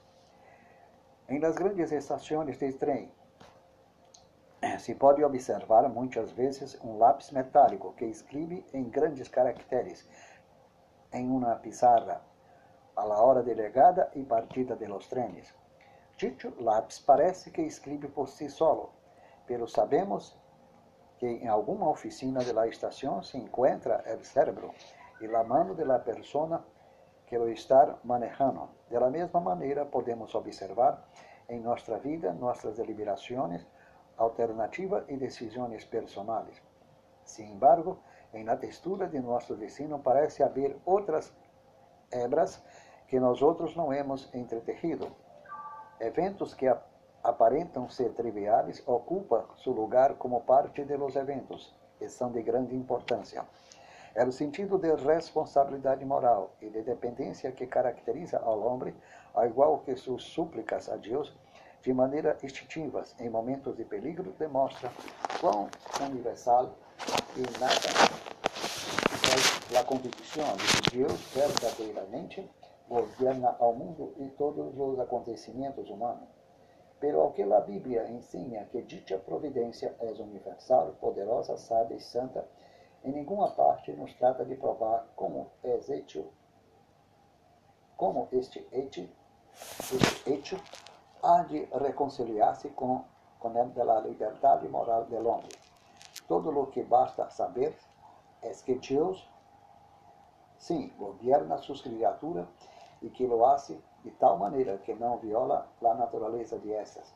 Em 1.29 1.39
las 1.39 1.55
grandes 1.55 1.91
estações 1.91 2.57
de 2.57 2.74
trem, 2.74 3.12
se 4.77 4.93
pode 4.95 5.24
observar 5.24 5.89
muitas 5.89 6.31
vezes 6.31 6.79
um 6.83 6.98
lápis 6.98 7.31
metálico 7.31 7.93
que 7.93 8.05
escreve 8.05 8.65
em 8.74 8.89
grandes 8.89 9.27
caracteres 9.27 10.07
em 11.12 11.29
uma 11.29 11.55
pizarra 11.55 12.21
a 12.95 13.03
la 13.03 13.21
hora 13.21 13.41
de 13.41 13.53
legada 13.53 14.12
e 14.13 14.24
partida 14.24 14.75
de 14.75 14.86
los 14.86 15.07
trenes. 15.07 15.61
Dicho 16.22 16.54
lápis 16.60 17.00
parece 17.00 17.51
que 17.51 17.63
escreve 17.63 18.08
por 18.08 18.30
si 18.30 18.48
solo, 18.48 18.92
pero 19.48 19.66
sabemos 19.66 20.40
que 21.18 21.25
em 21.25 21.48
alguma 21.48 21.90
oficina 21.90 22.44
de 22.44 22.54
la 22.54 22.68
estação 22.68 23.24
se 23.24 23.40
encontra 23.40 24.04
o 24.06 24.24
cérebro 24.24 24.72
e 25.20 25.25
la 25.25 25.44
mano 25.44 25.74
de 25.74 25.84
la 25.84 26.04
persona 26.04 26.63
que 27.25 27.40
lo 27.40 27.48
está 27.48 27.98
manejando. 28.04 28.70
De 28.88 29.00
la 29.00 29.10
mesma 29.10 29.40
maneira, 29.40 29.84
podemos 29.84 30.36
observar 30.36 31.04
em 31.50 31.60
nossa 31.60 31.98
vida 31.98 32.32
nossas 32.34 32.78
deliberações, 32.78 33.66
alternativas 34.16 35.04
e 35.08 35.18
decisões 35.18 35.86
personais. 35.86 36.62
Sin 37.24 37.51
embargo, 37.51 37.98
em 38.32 38.44
la 38.44 38.60
textura 38.60 39.08
de 39.08 39.20
nosso 39.20 39.56
destino 39.56 40.04
parece 40.04 40.44
haver 40.44 40.78
outras 40.86 41.34
hebras 42.12 42.63
que 43.08 43.20
nós 43.20 43.42
outros 43.42 43.75
não 43.75 43.92
hemos 43.92 44.32
entretejido. 44.36 45.08
Eventos 46.01 46.55
que 46.55 46.65
aparentam 47.24 47.88
ser 47.88 48.12
triviais 48.13 48.81
ocupam 48.88 49.46
seu 49.63 49.72
lugar 49.72 50.15
como 50.15 50.41
parte 50.41 50.84
de 50.84 50.98
los 50.98 51.15
eventos 51.15 51.75
e 52.01 52.10
são 52.10 52.31
de 52.31 52.41
grande 52.41 52.75
importância. 52.75 53.46
É 54.15 54.25
o 54.25 54.31
sentido 54.31 54.79
de 54.79 54.96
responsabilidade 54.96 56.03
moral 56.03 56.55
e 56.60 56.72
de 56.72 56.81
dependência 56.81 57.51
que 57.51 57.67
caracteriza 57.67 58.39
ao 58.39 58.60
homem, 58.62 58.96
ao 59.31 59.46
igual 59.46 59.77
que 59.81 59.96
suas 59.96 60.24
súplicas 60.24 60.89
a 60.89 60.96
Deus, 60.98 61.38
de 61.84 61.93
maneira 61.93 62.36
instintiva, 62.41 63.03
em 63.20 63.29
momentos 63.29 63.77
de 63.77 63.86
peligro, 63.86 64.34
demonstra 64.39 64.91
quão 65.39 65.70
universal 66.10 66.74
e 67.38 67.60
nada 67.60 68.31
é 69.72 69.77
a 69.77 69.84
convicção 69.84 70.55
de 70.58 70.81
que 70.81 70.98
Deus 70.98 71.22
verdadeiramente 71.34 72.50
governa 72.91 73.55
ao 73.57 73.74
mundo 73.74 74.13
e 74.17 74.27
todos 74.31 74.77
os 74.77 75.00
acontecimentos 75.00 75.89
humanos. 75.89 76.27
Pero 77.00 77.24
a 77.25 77.62
Bíblia 77.62 78.10
ensina 78.10 78.65
que 78.65 78.81
dicha 78.81 79.17
providência 79.17 79.95
é 80.01 80.12
universal, 80.21 80.93
poderosa, 81.00 81.57
sábia 81.57 81.95
e 81.95 82.01
santa, 82.01 82.45
em 83.03 83.13
nenhuma 83.13 83.50
parte 83.51 83.93
nos 83.93 84.13
trata 84.15 84.43
de 84.43 84.55
provar 84.55 85.07
como 85.15 85.50
hecho, 85.63 86.25
como 87.95 88.27
este 88.33 88.67
hecho, 88.71 90.62
há 91.24 91.43
de 91.43 91.65
reconciliar-se 91.74 92.69
com, 92.71 93.05
com 93.39 93.57
el 93.57 93.69
de 93.74 93.83
la 93.83 94.01
liberdade 94.01 94.67
moral 94.67 95.05
del 95.05 95.25
homem. 95.25 95.50
Todo 96.27 96.51
lo 96.51 96.67
que 96.67 96.83
basta 96.83 97.29
saber 97.29 97.74
é 98.41 98.50
que 98.50 98.75
Deus, 98.75 99.27
sim, 100.57 100.91
governa 100.98 101.57
suas 101.57 101.81
criaturas 101.81 102.48
e 103.01 103.10
que 103.10 103.25
lo 103.25 103.46
hace 103.46 103.79
de 104.03 104.12
tal 104.12 104.38
maneira 104.38 104.77
que 104.79 104.93
não 104.93 105.17
viola 105.17 105.67
a 105.84 105.93
natureza 105.93 106.58
de 106.60 106.74
essas. 106.74 107.13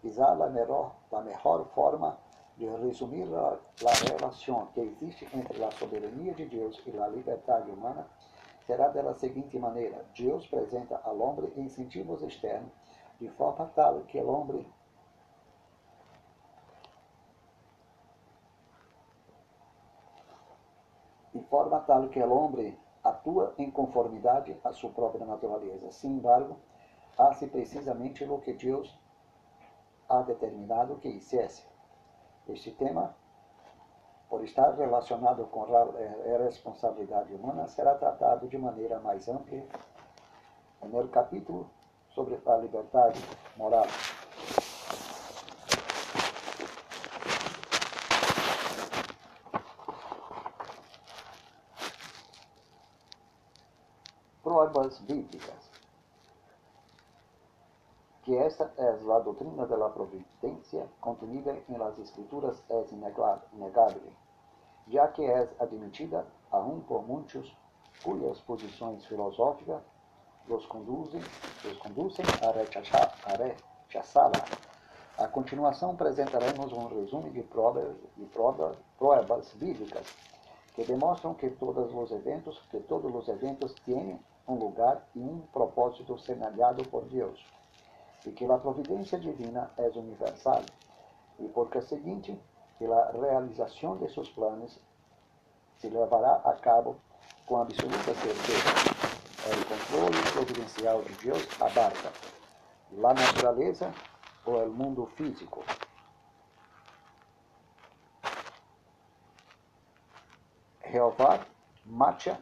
Quizá 0.00 0.30
a 0.30 0.48
melhor, 0.48 0.94
a 1.12 1.20
melhor 1.20 1.64
forma 1.74 2.16
de 2.56 2.66
resumir 2.66 3.28
a, 3.34 3.58
a 3.86 4.10
relação 4.10 4.66
que 4.74 4.80
existe 4.80 5.28
entre 5.34 5.62
a 5.64 5.70
soberania 5.72 6.34
de 6.34 6.44
Deus 6.46 6.80
e 6.86 6.98
a 6.98 7.08
liberdade 7.08 7.70
humana 7.70 8.06
será 8.66 8.88
da 8.88 9.14
seguinte 9.14 9.58
maneira: 9.58 10.04
Deus 10.16 10.44
apresenta 10.46 11.00
ao 11.04 11.18
homem 11.18 11.50
incentivos 11.56 12.22
externos 12.22 12.70
de 13.20 13.28
forma 13.30 13.70
tal 13.74 14.00
que 14.02 14.20
o 14.20 14.28
homem 14.28 14.66
de 21.32 21.42
forma 21.44 21.80
tal 21.80 22.08
que 22.08 22.20
o 22.20 22.32
homem 22.32 22.78
em 23.58 23.70
conformidade 23.70 24.56
à 24.64 24.72
sua 24.72 24.90
própria 24.90 25.26
natureza. 25.26 25.90
Sin 25.90 26.18
embargo, 26.18 26.56
hace 27.18 27.48
precisamente 27.48 28.24
o 28.24 28.38
que 28.40 28.52
Deus 28.52 28.96
ha 30.08 30.22
determinado 30.22 30.98
que 30.98 31.08
hiciese. 31.08 31.66
Este 32.48 32.70
tema, 32.70 33.14
por 34.30 34.42
estar 34.44 34.76
relacionado 34.76 35.46
com 35.50 35.64
a 35.64 36.38
responsabilidade 36.38 37.34
humana, 37.34 37.66
será 37.66 37.94
tratado 37.94 38.48
de 38.48 38.56
maneira 38.56 39.00
mais 39.00 39.28
ampla 39.28 39.62
no 40.82 41.08
capítulo 41.08 41.68
sobre 42.10 42.40
a 42.46 42.56
liberdade 42.56 43.20
moral. 43.56 43.86
Provas 54.68 54.98
bíblicas 54.98 55.70
que 58.22 58.36
esta 58.36 58.70
é 58.76 58.90
a 58.90 59.18
doutrina 59.20 59.66
da 59.66 59.88
providência 59.88 60.86
contenida 61.00 61.56
em 61.70 61.78
las 61.78 61.98
escrituras 61.98 62.62
é 62.68 62.84
inegável, 62.92 64.12
já 64.88 65.08
que 65.08 65.24
é 65.24 65.48
admitida 65.58 66.26
aún 66.50 66.82
por 66.82 67.02
muitos 67.06 67.56
cujas 68.04 68.42
posições 68.42 69.06
filosóficas 69.06 69.80
los 70.46 70.66
conduzem, 70.66 71.22
los 71.64 71.78
conduzem 71.78 72.26
a 72.46 72.50
rechazá-la. 72.52 74.44
A 75.16 75.28
continuação 75.28 75.92
apresentaremos 75.92 76.74
um 76.74 76.88
resumo 76.88 77.30
de 77.30 77.42
provas, 77.42 77.96
de 78.18 78.26
provas, 78.26 78.76
provas 78.98 79.50
bíblicas 79.54 80.14
que 80.74 80.84
demonstram 80.84 81.32
que 81.32 81.48
todos 81.48 81.90
os 81.94 82.10
eventos, 82.10 82.60
que 82.70 82.80
todos 82.80 83.14
os 83.14 83.28
eventos 83.28 83.72
têm 83.86 84.20
um 84.48 84.54
lugar 84.54 85.06
e 85.14 85.20
um 85.20 85.40
propósito 85.52 86.18
semelhado 86.18 86.82
por 86.88 87.04
Deus 87.04 87.44
e 88.26 88.32
que 88.32 88.44
a 88.44 88.58
providência 88.58 89.18
divina 89.18 89.70
é 89.76 89.86
universal, 89.98 90.62
e 91.38 91.48
por 91.48 91.70
conseguinte, 91.70 92.38
que 92.76 92.84
a 92.84 93.10
realização 93.10 93.96
de 93.96 94.12
seus 94.12 94.28
planos 94.30 94.78
se 95.76 95.88
levará 95.88 96.36
a 96.44 96.54
cabo 96.54 96.96
com 97.46 97.60
absoluta 97.60 98.14
certeza. 98.14 98.98
O 99.48 99.64
controle 99.68 100.32
providencial 100.32 101.02
de 101.02 101.14
Deus 101.24 101.48
abarca 101.60 102.12
a 102.92 103.14
natureza 103.14 103.92
ou 104.44 104.64
o 104.64 104.72
mundo 104.72 105.06
físico. 105.16 105.64
Jeová 110.90 111.46
marcha 111.84 112.38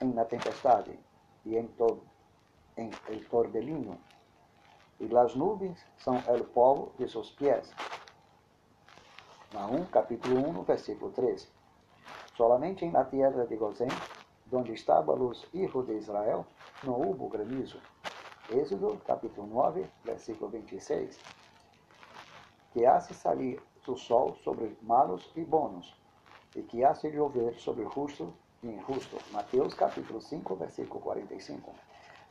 na 0.00 0.24
tempestade 0.24 0.98
e 1.44 1.56
em, 1.56 1.66
to, 1.66 2.00
em 2.76 2.90
el 3.08 3.24
e 5.00 5.06
las 5.08 5.34
nuvens 5.34 5.84
são 5.98 6.16
el 6.28 6.44
povo 6.44 6.92
de 6.98 7.08
seus 7.08 7.30
pés. 7.30 7.72
Naum, 9.52 9.84
capítulo 9.86 10.38
1, 10.48 10.62
versículo 10.62 11.10
13. 11.10 11.48
Solamente 12.36 12.84
em 12.84 12.92
la 12.92 13.04
tierra 13.04 13.44
de 13.44 13.56
Gozém, 13.56 13.90
donde 14.46 14.72
estaban 14.72 15.20
os 15.20 15.46
hijos 15.52 15.86
de 15.86 15.94
Israel, 15.94 16.46
não 16.84 17.00
houve 17.00 17.28
granizo. 17.28 17.80
Êxodo, 18.50 18.96
capítulo 19.04 19.46
9, 19.48 19.86
versículo 20.04 20.50
26. 20.50 21.18
que 22.72 22.86
hace 22.86 23.14
salir 23.14 23.62
o 23.86 23.96
sol 23.96 24.36
sobre 24.36 24.76
malos 24.82 25.30
e 25.36 25.44
bons, 25.44 25.94
e 26.56 26.62
que 26.62 26.84
hace 26.84 27.10
llover 27.10 27.58
sobre 27.58 27.84
justo 27.84 28.32
e 28.32 28.41
injusto. 28.62 29.18
Mateus 29.32 29.74
capítulo 29.74 30.20
5, 30.20 30.56
versículo 30.56 31.00
45. 31.00 31.72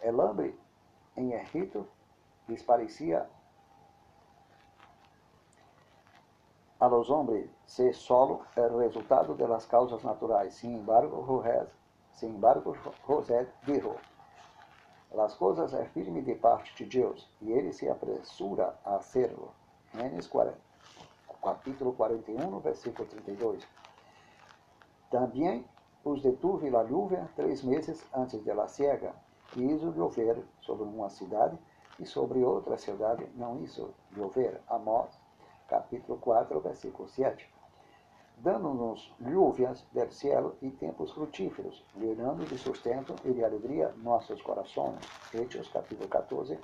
El 0.02 0.20
hambre 0.20 0.56
em 1.16 1.34
Egito 1.34 1.88
lhes 2.48 2.64
parecia 2.64 3.30
a 6.80 6.88
los 6.88 7.10
hombres 7.10 7.50
ser 7.66 7.94
solo 7.94 8.42
el 8.56 8.70
resultado 8.78 9.36
de 9.36 9.48
las 9.48 9.66
causas 9.66 10.04
naturais. 10.04 10.56
Sin 10.56 10.76
embargo, 10.76 11.24
José, 11.24 11.68
sin 12.14 12.36
embargo, 12.36 12.76
José 13.06 13.48
dijo, 13.66 13.96
las 15.14 15.36
cosas 15.36 15.74
é 15.74 15.86
firme 15.90 16.22
de 16.22 16.36
parte 16.36 16.72
de 16.78 16.86
Deus, 16.86 17.30
e 17.42 17.52
ele 17.52 17.74
se 17.74 17.90
apresura 17.90 18.80
a 18.86 18.96
hacerlo. 18.96 19.54
Gênesis 19.94 20.26
40, 20.26 20.58
capítulo 21.44 21.92
41, 21.94 22.60
versículo 22.62 23.06
32. 23.10 23.68
Também 25.10 25.66
os 26.04 26.22
detuve 26.22 26.70
la 26.70 26.84
lluvia 26.84 27.30
três 27.36 27.64
meses 27.64 28.06
antes 28.14 28.44
de 28.44 28.54
la 28.54 28.68
siega, 28.68 29.14
e 29.56 29.64
hizo 29.64 29.92
llover 29.92 30.44
sobre 30.62 30.84
uma 30.84 31.10
cidade, 31.10 31.58
e 32.00 32.06
sobre 32.06 32.44
outra 32.44 32.78
cidade 32.78 33.28
não 33.36 33.62
hizo 33.62 33.94
llover. 34.16 34.62
Amós, 34.68 35.10
capítulo 35.68 36.18
4, 36.18 36.60
versículo 36.60 37.08
7 37.08 37.62
dando-nos 38.44 39.14
lúvias 39.20 39.86
del 39.92 40.12
cielo 40.12 40.56
e 40.62 40.72
tempos 40.72 41.12
frutíferos, 41.12 41.86
llenando 41.96 42.44
de 42.46 42.58
sustento 42.58 43.16
e 43.24 43.34
de 43.34 43.44
alegria 43.44 43.94
nossos 43.98 44.42
corações. 44.42 45.00
Hechos, 45.32 45.68
capítulo 45.70 46.10
14, 46.10 46.58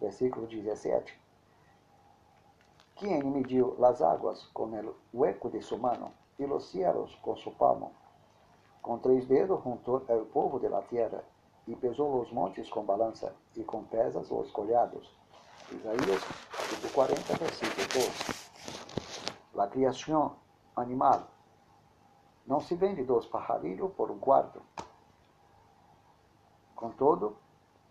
versículo 0.00 0.46
17. 0.48 1.16
Quem 2.96 3.22
mediu 3.22 3.76
las 3.78 4.02
aguas 4.02 4.44
com 4.52 4.64
o 4.64 4.94
hueco 5.12 5.50
de 5.50 5.62
su 5.62 5.78
mano 5.78 6.12
e 6.38 6.46
los 6.46 6.70
cielos 6.70 7.16
com 7.22 7.36
su 7.36 7.52
palmo? 7.52 7.92
Com 8.84 8.98
três 8.98 9.26
dedos 9.26 9.64
juntou 9.64 10.04
el 10.10 10.26
povo 10.26 10.60
de 10.60 10.68
la 10.68 10.82
tierra 10.82 11.24
e 11.66 11.74
pesou 11.74 12.20
os 12.20 12.30
montes 12.30 12.68
com 12.68 12.84
balança 12.84 13.34
e 13.56 13.64
com 13.64 13.82
pesas 13.82 14.30
os 14.30 14.50
collados. 14.50 15.10
Isaías, 15.72 16.22
capítulo 16.52 16.92
40, 16.92 17.34
versículo 17.38 17.86
12. 17.94 18.50
La 19.54 19.68
criação 19.68 20.36
animal. 20.76 21.28
Não 22.46 22.60
se 22.60 22.74
vende 22.74 23.02
dois 23.04 23.24
pajarilhos 23.24 23.90
por 23.94 24.10
um 24.10 24.18
quarto. 24.18 24.60
Contudo, 26.76 27.38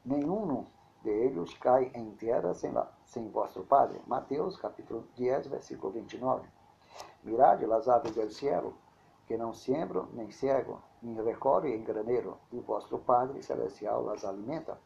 nenhum 0.05 0.63
deles 1.01 1.57
cai 1.57 1.91
em 1.95 2.11
terra 2.11 2.53
sem, 2.53 2.71
la, 2.71 2.87
sem 3.03 3.31
vosso 3.31 3.63
Padre. 3.63 3.99
Mateus, 4.05 4.57
capítulo 4.57 5.07
10, 5.17 5.47
versículo 5.47 5.91
29. 5.91 6.47
Mirade 7.23 7.65
as 7.65 7.87
aves 7.87 8.13
do 8.13 8.29
cielo, 8.29 8.75
que 9.25 9.37
não 9.37 9.53
sembram, 9.53 10.07
nem 10.13 10.29
cegam, 10.31 10.81
nem 11.01 11.15
recolhem 11.23 11.75
em 11.75 11.83
graneiro, 11.83 12.37
e 12.51 12.59
vosso 12.59 12.97
Padre 12.99 13.41
celestial 13.41 14.09
as 14.09 14.25
alimenta. 14.25 14.77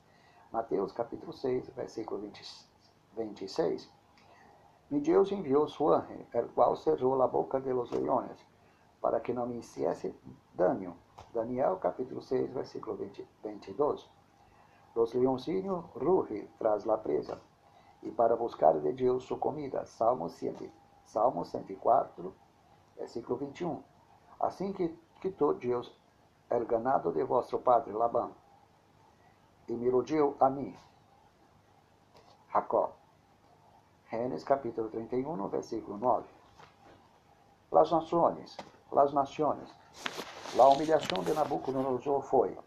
Mateus, 0.52 0.92
capítulo 0.92 1.34
6, 1.34 1.70
versículo 1.70 2.22
20, 2.22 2.70
26. 3.16 3.90
E 4.90 5.00
Deus 5.00 5.32
enviou 5.32 5.68
su 5.68 5.92
ángel, 5.92 6.26
el 6.34 6.48
qual 6.54 6.78
cerrou 6.78 7.22
a 7.22 7.28
boca 7.28 7.60
de 7.60 7.74
los 7.74 7.92
leones, 7.92 8.40
para 9.02 9.20
que 9.20 9.34
não 9.34 9.46
me 9.46 9.58
hiciese 9.58 10.16
dano. 10.54 10.96
Daniel 11.34 11.78
capítulo 11.78 12.22
6, 12.22 12.54
versículo 12.54 12.96
20, 12.96 13.28
22. 13.44 14.10
Los 14.96 15.14
leoncillos 15.14 15.84
rugen 15.96 16.48
tras 16.58 16.86
la 16.86 16.98
presa, 16.98 17.40
e 18.02 18.12
para 18.12 18.36
buscar 18.36 18.80
de 18.80 18.94
Deus 18.94 19.26
su 19.26 19.38
comida. 19.38 19.86
Salmo, 19.86 20.30
100, 20.30 20.72
Salmo 21.06 21.44
104, 21.44 22.34
versículo 22.98 23.38
21. 23.38 23.97
Assim 24.40 24.72
que 24.72 24.90
quitou 25.22 25.54
Deus 25.54 25.92
el 26.50 26.66
ganado 26.66 27.12
de 27.12 27.24
vosso 27.24 27.58
padre 27.60 27.92
Labão, 27.92 28.32
e 29.68 29.74
me 29.74 29.90
lo 29.90 30.02
dio 30.02 30.36
a 30.40 30.50
mim, 30.50 30.76
Jacob. 32.54 32.92
Gênesis 34.10 34.46
capítulo 34.46 34.90
31, 34.90 35.48
versículo 35.50 35.98
9. 35.98 36.26
Las 37.72 37.92
nações, 37.92 38.56
las 38.92 39.14
naciones. 39.14 39.70
La 40.56 40.68
humillación 40.68 41.26
de 41.26 41.34
Nabucodonosor 41.34 42.22
foi 42.22 42.58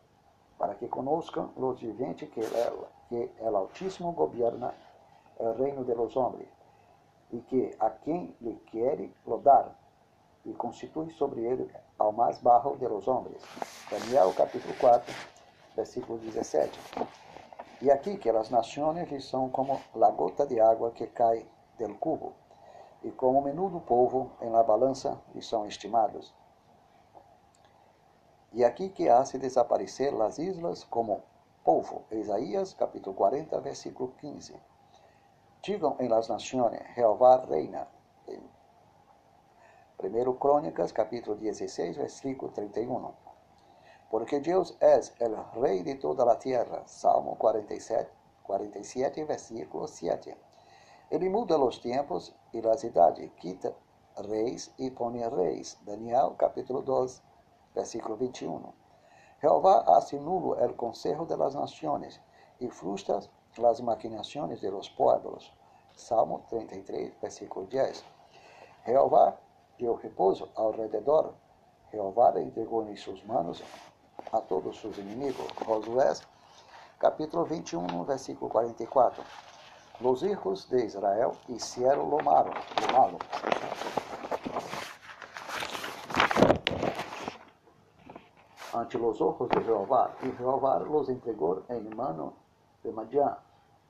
para 0.58 0.74
que 0.74 0.86
conozcan 0.88 1.50
los 1.56 1.80
viventes 1.80 2.28
que 2.28 2.40
el, 2.40 2.86
que 3.08 3.32
el 3.38 3.56
Altísimo 3.56 4.12
gobierna 4.12 4.74
el 5.38 5.56
reino 5.56 5.82
de 5.84 5.94
los 5.94 6.14
hombres 6.14 6.48
e 7.32 7.40
que 7.48 7.74
a 7.80 7.88
quem 7.88 8.36
lhe 8.42 8.60
quiere 8.70 9.10
lo 9.26 9.38
dar 9.38 9.74
e 10.44 10.52
constitui 10.52 11.10
sobre 11.12 11.42
ele 11.42 11.70
ao 11.98 12.12
mais 12.12 12.38
bajo 12.38 12.76
de 12.76 12.88
los 12.88 13.06
hombres. 13.06 13.42
Daniel 13.90 14.32
capítulo 14.34 14.74
4, 14.78 15.14
versículo 15.76 16.18
17. 16.18 16.78
E 17.82 17.90
aqui 17.90 18.16
que 18.16 18.28
as 18.28 18.50
nações 18.50 19.24
são 19.24 19.48
como 19.48 19.80
a 19.94 20.10
gota 20.10 20.46
de 20.46 20.60
água 20.60 20.90
que 20.90 21.06
cai 21.06 21.46
del 21.78 21.96
cubo, 21.96 22.34
e 23.02 23.10
como 23.10 23.40
menudo 23.42 23.80
povo 23.80 24.30
em 24.40 24.50
la 24.50 24.62
balança 24.62 25.18
lhe 25.34 25.42
são 25.42 25.66
estimados. 25.66 26.34
E 28.52 28.64
aqui 28.64 28.88
que 28.88 29.08
hace 29.08 29.38
desaparecer 29.38 30.12
as 30.20 30.38
islas 30.38 30.84
como 30.84 31.22
povo. 31.64 32.02
Isaías 32.10 32.74
capítulo 32.74 33.14
40, 33.14 33.60
versículo 33.60 34.12
15. 34.20 34.54
Digam 35.62 35.96
em 36.00 36.08
las 36.08 36.28
nações, 36.28 36.80
Jeová 36.94 37.44
reina. 37.44 37.86
1 40.02 40.38
Crônicas 40.38 40.92
capítulo 40.92 41.36
16, 41.36 41.98
versículo 41.98 42.52
31 42.52 43.30
porque 44.10 44.40
Deus 44.40 44.76
es 44.80 45.14
el 45.20 45.36
rey 45.54 45.82
de 45.82 45.94
toda 45.94 46.24
la 46.24 46.38
tierra. 46.38 46.82
Salmo 46.86 47.36
47, 47.38 48.10
47 48.42 49.24
versículo 49.24 49.86
7. 49.86 50.36
Ele 51.10 51.30
muda 51.30 51.56
los 51.56 51.80
tiempos 51.80 52.34
e 52.52 52.60
las 52.60 52.82
idades, 52.82 53.30
quita 53.40 53.72
reis 54.16 54.72
e 54.78 54.90
pone 54.90 55.28
reis. 55.30 55.78
Daniel 55.86 56.34
capítulo 56.36 56.82
2, 56.82 57.22
versículo 57.74 58.16
21. 58.16 58.74
Jehová 59.40 59.84
hace 59.96 60.18
nulo 60.18 60.58
el 60.58 60.74
consejo 60.74 61.24
de 61.24 61.36
las 61.36 61.54
naciones 61.54 62.20
y 62.58 62.68
frustras 62.68 63.30
las 63.56 63.80
maquinaciones 63.80 64.60
de 64.60 64.72
los 64.72 64.90
pueblos. 64.90 65.52
Salmo 65.94 66.44
33, 66.48 67.20
versículo 67.20 67.66
10. 67.66 68.04
Jehová 68.84 69.38
dio 69.80 69.96
repouso 69.96 70.50
alrededor. 70.56 71.34
Jehová 71.90 72.30
le 72.32 72.42
entregou 72.42 72.86
em 72.86 72.96
suas 72.96 73.24
manos 73.24 73.62
a 74.30 74.40
todos 74.40 74.76
os 74.76 74.80
seus 74.80 74.98
inimigos. 74.98 75.46
Josué, 75.64 76.12
capítulo 76.98 77.44
21, 77.46 78.04
versículo 78.04 78.50
44. 78.50 79.24
Los 80.00 80.22
hijos 80.22 80.68
de 80.68 80.84
Israel 80.84 81.32
hicieron 81.48 82.10
lo 82.10 82.18
malo, 82.18 82.52
lo 82.80 82.98
malo. 82.98 83.18
ante 88.72 88.98
los 88.98 89.20
ojos 89.20 89.48
de 89.48 89.62
Jehová, 89.62 90.14
y 90.22 90.30
Jehová 90.30 90.78
los 90.78 91.08
entregó 91.08 91.64
en 91.68 91.94
mano 91.96 92.34
de 92.84 92.92
Madian 92.92 93.36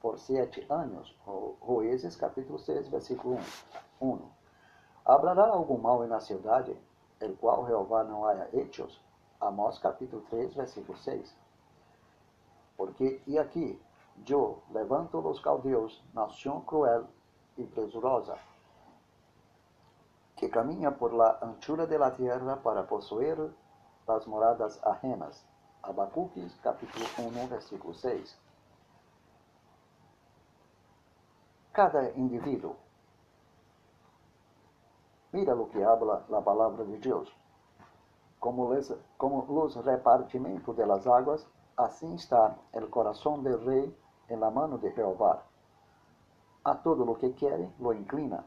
por 0.00 0.18
siete 0.18 0.66
anos. 0.70 1.14
Juízes 1.60 2.16
capítulo 2.16 2.58
6, 2.58 2.90
versículo 2.90 3.36
1. 4.00 4.39
Habrá 5.10 5.44
algum 5.44 5.76
mal 5.76 6.06
na 6.06 6.20
cidade, 6.20 6.72
el 7.18 7.36
qual 7.36 7.66
Jehová 7.66 8.04
não 8.04 8.24
haya 8.24 8.48
hechos? 8.52 9.00
Amós 9.40 9.76
capítulo 9.80 10.22
3, 10.30 10.54
versículo 10.54 10.96
6. 10.98 11.36
Porque, 12.76 13.20
e 13.26 13.36
aqui, 13.36 13.82
eu 14.28 14.62
levanto 14.70 15.18
os 15.18 15.40
caldeus, 15.40 16.00
nação 16.14 16.60
cruel 16.60 17.08
e 17.58 17.64
presurosa, 17.64 18.38
que 20.36 20.48
caminha 20.48 20.92
por 20.92 21.12
la 21.12 21.40
anchura 21.42 21.88
de 21.88 21.98
la 21.98 22.12
tierra 22.12 22.58
para 22.58 22.84
possuir 22.84 23.36
las 24.06 24.24
moradas 24.28 24.78
ajenas. 24.84 25.44
Abacuques, 25.82 26.54
capítulo 26.62 27.04
1, 27.18 27.48
versículo 27.48 27.94
6. 27.94 28.38
Cada 31.72 32.10
indivíduo, 32.12 32.76
mira 35.32 35.54
lo 35.54 35.68
que 35.68 35.84
habla 35.84 36.24
la 36.28 36.40
palabra 36.40 36.84
de 36.84 36.98
Deus 36.98 37.34
como, 38.40 38.72
les, 38.72 38.92
como 39.18 39.46
los 39.48 39.76
repartimientos 39.84 40.76
de 40.76 40.86
las 40.86 41.06
está 42.02 42.56
el 42.72 42.88
corazón 42.90 43.44
del 43.44 43.64
rey 43.64 43.96
en 44.28 44.40
la 44.40 44.50
mano 44.50 44.78
de 44.78 44.90
Jehová. 44.92 45.44
A 46.64 46.82
todo 46.82 47.04
lo 47.04 47.16
que 47.16 47.32
quiere 47.34 47.70
lo 47.78 47.92
inclina. 47.92 48.44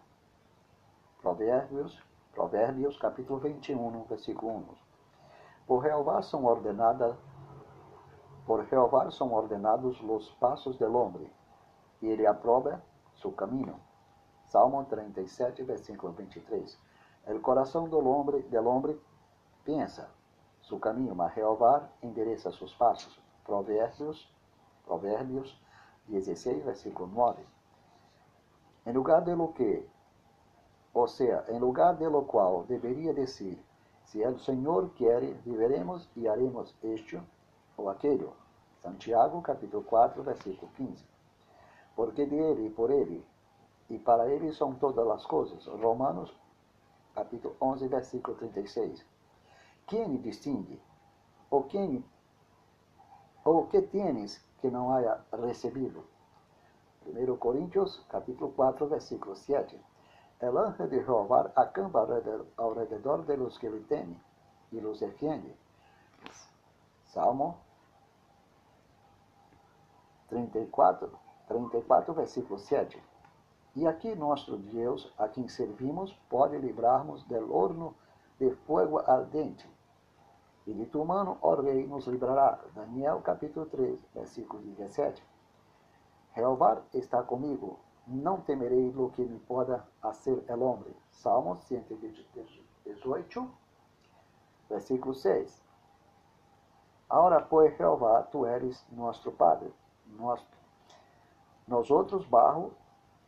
Provérbios, 1.22 2.04
Provérbios 2.34 2.98
capítulo 3.00 3.39
21, 3.39 4.06
versículo 4.10 4.52
1. 4.54 4.65
Por 5.67 5.84
Jehová 5.84 6.22
são 6.22 6.43
ordenadas 6.46 7.15
por 8.46 8.65
Jehová 8.65 9.10
são 9.10 9.32
ordenados 9.32 10.02
los 10.02 10.30
passos 10.32 10.78
del 10.78 10.93
hombre, 10.93 11.32
e 12.02 12.08
ele 12.08 12.28
aproba 12.28 12.82
su 13.13 13.34
caminho. 13.34 13.80
Salmo 14.54 14.86
37, 14.86 15.63
versículo 15.63 16.13
23. 16.13 16.78
El 17.26 17.42
coração 17.42 17.89
do 17.89 17.98
homem, 18.08 18.39
del 18.52 18.68
hombre 18.68 19.02
pensa 19.66 20.12
su 20.62 20.80
caminho, 20.80 21.16
mas 21.16 21.34
Jeová 21.34 21.89
endereça 22.04 22.52
seus 22.52 22.72
passos. 22.76 23.20
Provérbios, 23.44 24.32
Provérbios 24.86 25.60
16, 26.08 26.63
versículo 26.63 27.08
9. 27.08 27.44
Em 28.86 28.94
lugar 28.94 29.24
de 29.24 29.34
lo 29.34 29.54
que, 29.54 29.89
ou 30.94 31.08
seja, 31.08 31.44
em 31.50 31.58
lugar 31.58 31.96
de 31.96 32.08
lo 32.08 32.22
qual 32.22 32.63
deveria 32.66 33.12
dizer, 33.12 33.58
se 34.06 34.24
o 34.24 34.38
Senhor 34.38 34.92
quer, 34.92 35.34
viveremos 35.44 36.08
e 36.16 36.28
haremos 36.28 36.76
este 36.84 37.20
ou 37.76 37.89
aquele. 37.89 38.30
Santiago, 38.84 39.42
capítulo 39.42 39.82
4, 39.82 40.22
versículo 40.22 40.72
15. 40.74 41.04
Porque 41.96 42.28
de 42.28 42.36
ele, 42.36 42.70
por 42.70 42.92
ele 42.92 43.26
e 43.93 43.99
para 43.99 44.27
ele 44.27 44.51
são 44.51 44.73
todas 44.73 45.08
as 45.08 45.23
coisas. 45.23 45.67
Romanos, 45.67 46.34
capítulo 47.13 47.56
11, 47.62 47.88
versículo 47.88 48.36
36. 48.38 49.06
Quem 49.86 50.17
distingue? 50.17 50.82
Ou 51.51 51.63
quem 51.65 52.03
ou 53.45 53.67
que 53.67 53.84
tienes 53.84 54.43
que 54.60 54.71
não 54.71 54.91
haya 54.91 55.23
recebido? 55.32 56.03
1 57.06 57.38
Coríntios, 57.38 58.03
capítulo 58.10 58.51
4, 58.53 58.88
versículo 58.88 59.36
7. 59.36 59.79
El 60.39 60.58
ángel 60.58 60.89
de 60.89 61.03
Jehová 61.03 61.51
acampa 61.56 62.01
alrededor 62.58 63.25
de 63.27 63.38
los 63.38 63.60
que 63.60 63.69
le 63.69 63.82
temen 63.82 64.19
y 64.71 64.82
los 64.82 65.01
defiende. 65.01 65.56
Salmo 67.06 67.58
34, 70.29 71.12
34, 71.47 72.13
versículo 72.15 72.58
7. 72.58 73.12
E 73.76 73.88
aqui 73.88 74.14
nosso 74.16 74.58
Deus, 74.58 75.12
a 75.18 75.28
quem 75.28 75.48
servimos, 75.48 76.14
pode 76.30 76.58
livrarmos 76.58 77.24
del 77.24 77.52
horno 77.52 77.96
de 78.38 78.52
fogo 78.68 79.00
ardente 79.00 79.68
e 80.66 80.74
de 80.74 80.86
tu 80.86 81.04
mano, 81.04 81.38
ó 81.42 81.56
rei, 81.56 81.86
nos 81.88 82.08
livrará. 82.08 82.60
Daniel 82.74 83.22
capítulo 83.22 83.66
3, 83.66 84.00
versículo 84.14 84.62
17. 84.62 85.24
Jeová 86.36 86.82
está 86.94 87.22
comigo, 87.22 87.80
não 88.08 88.42
temerei 88.42 88.92
lo 88.92 89.10
que 89.10 89.24
me 89.26 89.40
poda 89.40 89.86
hacer 90.02 90.44
el 90.48 90.62
hombre. 90.62 90.96
Salmo 91.12 91.58
118, 91.58 93.52
versículo 94.70 95.14
6. 95.14 95.64
Ahora, 97.10 97.42
pues, 97.42 97.76
Jeová, 97.78 98.24
tu 98.24 98.46
eres 98.46 98.86
nosso 98.92 99.32
Padre, 99.32 99.72
nós, 100.18 100.44
nós 101.68 101.92
outros 101.92 102.26
barro, 102.26 102.72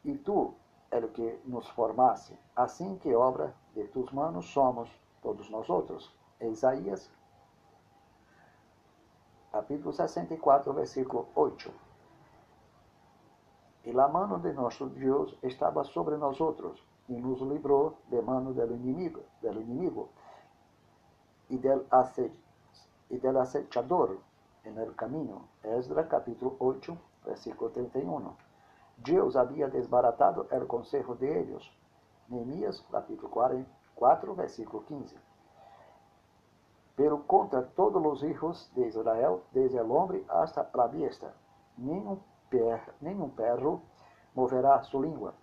e 0.05 0.17
tu 0.17 0.53
é 0.91 0.99
o 0.99 1.09
que 1.09 1.39
nos 1.45 1.67
formasse. 1.69 2.37
Assim 2.55 2.97
que 2.97 3.13
obra 3.13 3.53
de 3.73 3.85
tus 3.87 4.11
manos 4.11 4.45
somos 4.53 4.89
todos 5.21 5.49
nós 5.49 5.69
outros. 5.69 6.13
Isaías 6.39 7.11
capítulo 9.51 9.91
64, 9.91 10.73
versículo 10.73 11.27
8. 11.33 11.71
E 13.85 13.99
a 13.99 14.07
mano 14.07 14.39
de 14.39 14.51
nosso 14.53 14.87
Deus 14.87 15.37
estava 15.43 15.83
sobre 15.83 16.17
nós 16.17 16.41
outros, 16.41 16.83
e 17.07 17.13
nos 17.13 17.39
livrou 17.41 17.97
de 18.09 18.21
mano 18.21 18.53
do 18.53 18.73
inimigo, 18.73 19.21
do 19.41 19.61
inimigo 19.61 20.09
e 21.49 21.57
del, 21.57 21.85
e 23.09 23.17
del 23.17 23.37
acechador 23.37 24.17
en 24.65 24.77
el 24.77 24.93
caminho. 24.95 25.47
Esdra 25.63 26.07
capítulo 26.07 26.55
8, 26.59 26.97
versículo 27.25 27.69
31. 27.69 28.35
Deus 28.97 29.35
havia 29.35 29.67
desbaratado 29.67 30.47
o 30.51 30.65
consejo 30.65 31.15
de 31.15 31.27
eles. 31.27 31.69
Neemias 32.27 32.81
capítulo 32.91 33.29
4, 33.95 34.35
versículo 34.35 34.83
15. 34.85 35.17
Pero 36.95 37.23
contra 37.27 37.61
todos 37.61 38.03
os 38.05 38.23
hijos 38.23 38.71
de 38.73 38.87
Israel, 38.87 39.41
desde 39.51 39.77
el 39.77 39.91
hombre 39.91 40.25
hasta 40.29 40.69
la 40.73 40.87
bestia, 40.87 41.33
nenhum, 41.77 42.17
per, 42.49 42.95
nenhum 43.01 43.29
perro 43.29 43.81
moverá 44.33 44.81
sua 44.83 45.01
língua, 45.01 45.33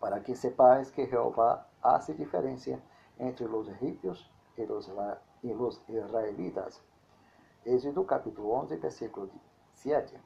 para 0.00 0.20
que 0.20 0.34
sepais 0.34 0.90
que 0.90 1.06
Jeová 1.06 1.66
hace 1.82 2.14
diferença 2.14 2.80
entre 3.18 3.44
os 3.46 3.68
egípcios 3.68 4.30
e 4.56 4.62
os, 4.62 4.90
e 5.42 5.52
os 5.52 5.88
israelitas. 5.88 6.82
Êxodo 7.64 8.04
capítulo 8.04 8.50
11, 8.52 8.76
versículo 8.76 9.30
7. 9.74 10.18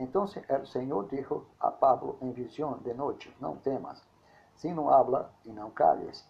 Então 0.00 0.24
o 0.24 0.66
Senhor 0.66 1.06
dijo 1.08 1.46
a 1.60 1.70
Pablo 1.70 2.16
em 2.20 2.32
visão 2.32 2.78
de 2.78 2.92
noite: 2.92 3.32
Não 3.40 3.56
temas, 3.56 4.02
se 4.56 4.72
não 4.72 4.90
habla 4.90 5.32
e 5.44 5.52
não 5.52 5.70
calles 5.70 6.28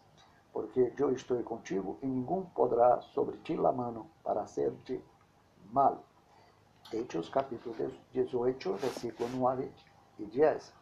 porque 0.53 0.93
eu 0.99 1.13
estou 1.13 1.43
contigo 1.43 1.99
e 2.03 2.07
ninguém 2.07 2.45
poderá 2.55 3.01
sobre 3.01 3.37
ti 3.39 3.57
la 3.57 3.73
mano 3.73 4.11
para 4.23 4.43
hacer-te 4.43 5.03
mal. 5.71 6.05
Hechos 6.93 7.29
capítulo 7.29 7.75
18, 8.13 8.75
versículo 8.75 9.29
9 9.29 9.73
e 10.19 10.27
10. 10.27 10.73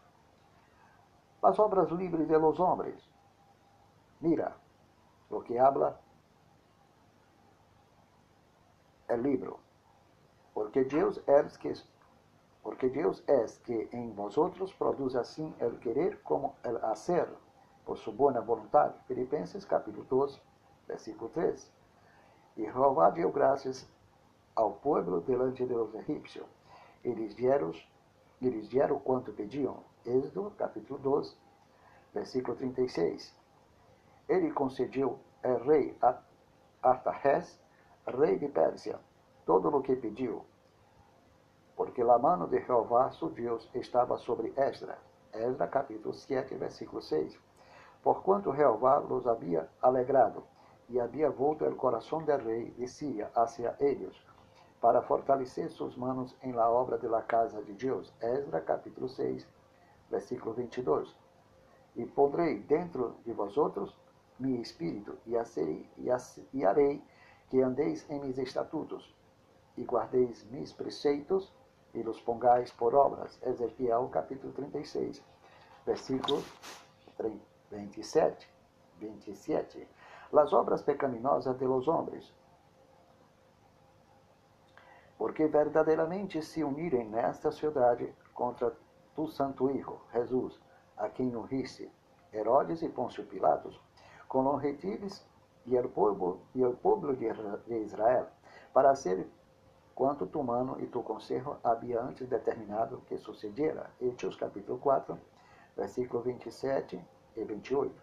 As 1.42 1.58
obras 1.58 1.90
livres 1.90 2.26
de 2.26 2.38
los 2.38 2.58
hombres. 2.58 2.98
Mira, 4.20 4.56
lo 5.30 5.42
que 5.42 5.58
habla 5.58 6.00
el 9.08 9.22
libro. 9.22 9.60
Porque 10.54 10.84
Deus 10.84 11.20
é 11.26 11.42
que 11.44 11.72
porque 12.68 12.90
Deus 12.90 13.24
é 13.26 13.46
que 13.64 13.88
em 13.94 14.12
vosotros 14.12 14.74
produz 14.74 15.16
assim 15.16 15.54
el 15.58 15.78
querer 15.78 16.20
como 16.22 16.54
el 16.62 16.76
hacer 16.84 17.26
por 17.82 17.96
sua 17.96 18.12
boa 18.12 18.42
vontade. 18.42 18.92
Filipenses 19.06 19.64
capítulo 19.64 20.04
12, 20.04 20.38
versículo 20.86 21.30
3. 21.30 21.72
E 22.58 22.64
Jeová 22.64 23.08
deu 23.08 23.32
graças 23.32 23.88
ao 24.54 24.72
povo 24.72 25.18
delante 25.22 25.64
dos 25.64 25.94
egípcios. 25.94 26.44
Eles 27.02 27.34
deram, 27.34 27.72
eles 28.42 28.68
deram 28.68 28.98
quanto 28.98 29.32
pediam. 29.32 29.82
Êxodo 30.04 30.50
capítulo 30.58 30.98
12, 30.98 31.34
versículo 32.12 32.54
36. 32.54 33.34
Ele 34.28 34.52
concedeu 34.52 35.18
ao 35.42 35.56
rei 35.64 35.96
Artaxerxes, 36.82 37.58
rei 38.06 38.38
de 38.38 38.48
Pérsia, 38.48 39.00
todo 39.46 39.74
o 39.74 39.80
que 39.80 39.96
pediu, 39.96 40.44
porque 41.78 42.02
a 42.02 42.18
mano 42.18 42.46
de 42.46 42.60
Jeová, 42.60 43.10
seu 43.12 43.30
Deus, 43.30 43.66
estava 43.72 44.18
sobre 44.18 44.52
Esdra. 44.56 44.98
Esdra 45.32 45.66
capítulo 45.68 46.12
7, 46.12 46.54
versículo 46.56 47.00
6 47.00 47.48
porquanto 48.02 48.54
Jeová 48.54 49.00
los 49.00 49.26
havia 49.26 49.68
alegrado, 49.82 50.44
e 50.88 50.98
havia 51.00 51.28
volto 51.30 51.66
el 51.66 51.76
coração 51.76 52.24
del 52.24 52.40
rei 52.40 52.70
de 52.70 52.86
Síria 52.86 53.30
hacia 53.34 53.76
eles, 53.80 54.16
para 54.80 55.02
fortalecer 55.02 55.68
suas 55.70 55.96
manos 55.96 56.34
em 56.42 56.52
la 56.52 56.70
obra 56.70 56.96
de 56.96 57.08
la 57.08 57.22
casa 57.22 57.60
de 57.62 57.72
Deus. 57.74 58.12
Esdra 58.20 58.60
capítulo 58.60 59.08
6, 59.08 59.46
versículo 60.10 60.54
22. 60.54 61.14
E 61.96 62.06
pondrei 62.06 62.60
dentro 62.60 63.16
de 63.24 63.32
vosotros 63.32 63.94
mi 64.38 64.60
espírito, 64.60 65.18
e, 65.26 65.36
hacerei, 65.36 65.86
e 66.52 66.64
harei 66.64 67.02
que 67.50 67.60
andeis 67.60 68.08
em 68.08 68.20
mis 68.20 68.38
estatutos, 68.38 69.14
e 69.76 69.84
guardeis 69.84 70.44
mis 70.50 70.72
preceitos, 70.72 71.52
e 71.94 72.02
los 72.02 72.20
pongais 72.20 72.72
por 72.72 72.94
obras. 72.94 73.38
Ezequiel 73.42 74.08
capítulo 74.10 74.52
36, 74.52 75.22
versículo 75.86 76.42
30. 77.16 77.48
27, 77.70 78.46
27. 79.00 79.88
Las 80.32 80.52
obras 80.52 80.82
pecaminosas 80.82 81.58
de 81.58 81.66
los 81.66 81.88
hombres. 81.88 82.32
Porque 85.16 85.46
verdadeiramente 85.48 86.42
se 86.42 86.62
unirem 86.62 87.08
nesta 87.08 87.50
cidade 87.50 88.14
contra 88.32 88.72
tu 89.14 89.26
santo 89.26 89.70
Hijo, 89.70 90.00
Jesus, 90.12 90.60
a 90.96 91.08
quem 91.08 91.34
ungiste, 91.34 91.90
Herodes 92.32 92.82
e 92.82 92.88
Pôncio 92.88 93.26
Pilatos, 93.26 93.80
com 94.28 94.46
os 94.54 94.62
retives 94.62 95.26
e 95.66 95.76
o 95.76 95.88
povo, 95.88 96.40
e 96.54 96.60
de 97.66 97.74
Israel, 97.82 98.28
para 98.72 98.94
ser 98.94 99.28
quanto 99.98 100.28
tu 100.28 100.44
mano 100.44 100.78
e 100.78 100.86
tu 100.86 101.02
conselho 101.02 101.58
havia 101.64 102.00
antes 102.00 102.28
determinado 102.28 103.02
que 103.08 103.18
sucediera. 103.18 103.90
Hechos 104.00 104.36
capítulo 104.36 104.78
4, 104.78 105.18
versículo 105.76 106.22
27 106.22 107.04
e 107.34 107.44
28. 107.44 108.00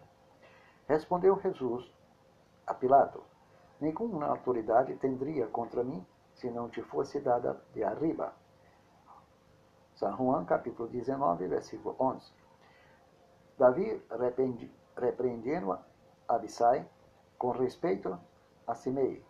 Respondeu 0.86 1.40
Jesus 1.40 1.90
a 2.66 2.74
Pilato: 2.74 3.22
Nenhuma 3.80 4.26
autoridade 4.26 4.94
tendria 4.96 5.46
contra 5.46 5.82
mim 5.82 6.06
se 6.34 6.50
não 6.50 6.68
te 6.68 6.82
fosse 6.82 7.18
dada 7.18 7.58
de 7.72 7.82
arriba. 7.82 8.34
São 9.94 10.14
Juan, 10.18 10.44
capítulo 10.44 10.90
19, 10.90 11.48
versículo 11.48 11.96
11. 11.98 12.30
Davi, 13.56 14.02
repreendendo 14.98 15.78
Abissai, 16.28 16.86
com 17.38 17.52
respeito 17.52 18.20
a 18.66 18.74
Simei. 18.74 19.24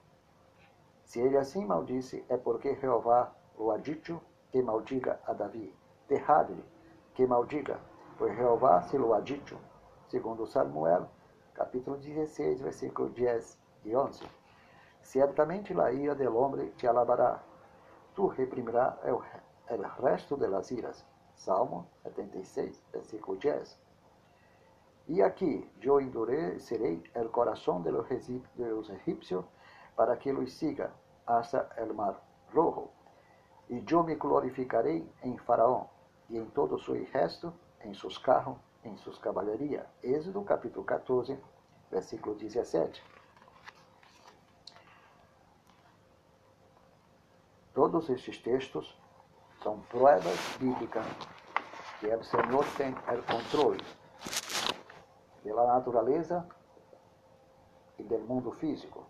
Se 1.06 1.20
ele 1.20 1.38
assim 1.38 1.64
maldisse, 1.64 2.24
é 2.28 2.36
porque 2.36 2.74
Jeová 2.74 3.32
o 3.56 3.70
ha 3.70 3.78
dito 3.78 4.20
que 4.50 4.60
maldiga 4.60 5.20
a 5.24 5.32
Davi. 5.32 5.72
Derrade-lhe 6.08 6.64
que 7.14 7.26
maldiga 7.26 7.80
pois 8.18 8.34
Jeová 8.36 8.82
se 8.82 8.98
lo 8.98 9.14
ha 9.14 9.20
dicho, 9.20 9.56
segundo 10.08 10.46
Samuel, 10.46 11.06
capítulo 11.54 11.96
16, 11.96 12.60
versículo 12.60 13.08
10 13.10 13.58
e 13.84 13.94
11. 13.94 14.26
Ciertamente 15.02 15.74
la 15.74 15.92
ira 15.92 16.14
del 16.14 16.34
hombre 16.34 16.72
te 16.76 16.88
alabará, 16.88 17.40
tú 18.14 18.30
reprimirás 18.30 18.96
el, 19.04 19.16
el 19.68 19.84
resto 19.98 20.36
de 20.36 20.48
las 20.48 20.72
iras. 20.72 21.04
Salmo 21.36 21.86
76, 22.02 22.82
versículo 22.92 23.38
10. 23.38 23.78
E 25.08 25.22
aqui, 25.22 25.70
eu 25.80 26.00
endurecerei 26.00 27.00
el 27.14 27.28
coração 27.28 27.80
de 27.80 27.92
los, 27.92 28.10
egipcios 28.90 29.44
para 29.96 30.16
que 30.18 30.32
los 30.32 30.52
siga 30.52 30.92
hasta 31.26 31.70
el 31.78 31.94
mar 31.94 32.22
rojo. 32.54 32.90
E 33.68 33.84
eu 33.90 34.04
me 34.04 34.14
glorificarei 34.14 35.10
em 35.24 35.36
Faraó 35.38 35.86
e 36.30 36.38
em 36.38 36.44
todo 36.50 36.76
o 36.76 36.78
seu 36.78 36.94
resto, 37.12 37.52
em 37.82 37.92
seus 37.94 38.18
carros, 38.18 38.56
em 38.84 38.96
suas 38.96 39.18
cavalarias. 39.18 39.84
Êxodo 40.02 40.42
capítulo 40.44 40.84
14, 40.84 41.36
versículo 41.90 42.36
17. 42.36 43.02
Todos 47.74 48.08
estes 48.08 48.38
textos 48.38 48.96
são 49.62 49.80
provas 49.90 50.38
bíblicas 50.58 51.04
que 51.98 52.06
o 52.06 52.22
Senhor 52.22 52.64
tem 52.76 52.92
o 52.92 53.22
controle 53.24 53.84
da 55.44 55.66
natureza 55.66 56.46
e 57.98 58.02
do 58.02 58.18
mundo 58.18 58.52
físico, 58.52 59.06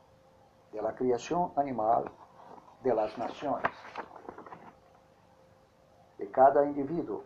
da 0.82 0.92
criação 0.92 1.52
animal, 1.56 2.04
das 2.82 3.16
nações, 3.16 3.64
de 6.18 6.26
cada 6.26 6.64
indivíduo, 6.64 7.24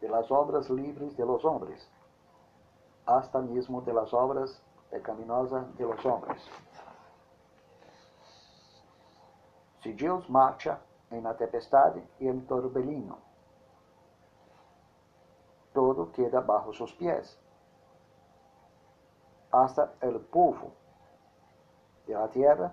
de 0.00 0.08
las 0.08 0.30
obras 0.30 0.68
livres 0.68 1.16
de 1.16 1.24
los 1.24 1.44
hombres, 1.44 1.88
hasta 3.06 3.40
mesmo 3.40 3.80
de 3.82 3.92
las 3.92 4.12
obras 4.12 4.62
pecaminosas 4.90 5.74
de 5.76 5.84
los 5.84 6.04
hombres. 6.04 6.42
Se 9.82 9.92
Deus 9.92 10.28
marcha 10.28 10.80
em 11.10 11.20
na 11.20 11.32
tempestade 11.32 12.02
e 12.20 12.28
em 12.28 12.40
torbellino, 12.40 13.18
todo 15.72 16.06
queda 16.06 16.40
bajo 16.40 16.74
seus 16.74 16.92
pés. 16.92 17.38
Hasta 19.50 19.94
el 20.02 20.20
povo 20.20 20.72
de 22.08 22.14
la 22.14 22.28
tierra 22.28 22.72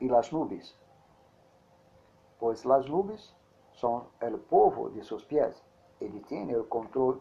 y 0.00 0.08
las 0.08 0.32
nubes, 0.32 0.76
pues 2.38 2.66
las 2.66 2.86
nubes 2.88 3.34
son 3.72 4.08
el 4.20 4.38
povo 4.38 4.90
de 4.90 5.02
sus 5.04 5.24
pies. 5.24 5.62
Ele 6.00 6.20
tem 6.28 6.54
o 6.56 6.68
controle 6.68 7.20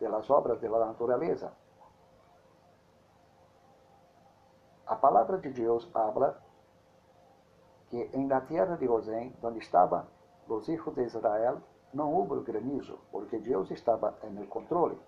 de 0.00 0.08
las 0.08 0.28
obras 0.28 0.60
de 0.60 0.68
la 0.68 0.84
naturaleza. 0.84 1.52
A 4.86 5.00
palavra 5.00 5.38
de 5.38 5.50
Deus 5.52 5.88
habla 5.94 6.42
que 7.88 8.10
em 8.12 8.26
la 8.28 8.44
tierra 8.46 8.76
de 8.76 8.86
Gosén, 8.86 9.34
onde 9.40 9.60
estavam 9.60 10.04
os 10.48 10.68
hijos 10.68 10.94
de 10.96 11.04
Israel, 11.04 11.62
não 11.94 12.12
houve 12.12 12.42
granizo, 12.42 12.98
porque 13.12 13.38
Deus 13.38 13.70
estava 13.70 14.18
em 14.24 14.44
controle. 14.46 14.98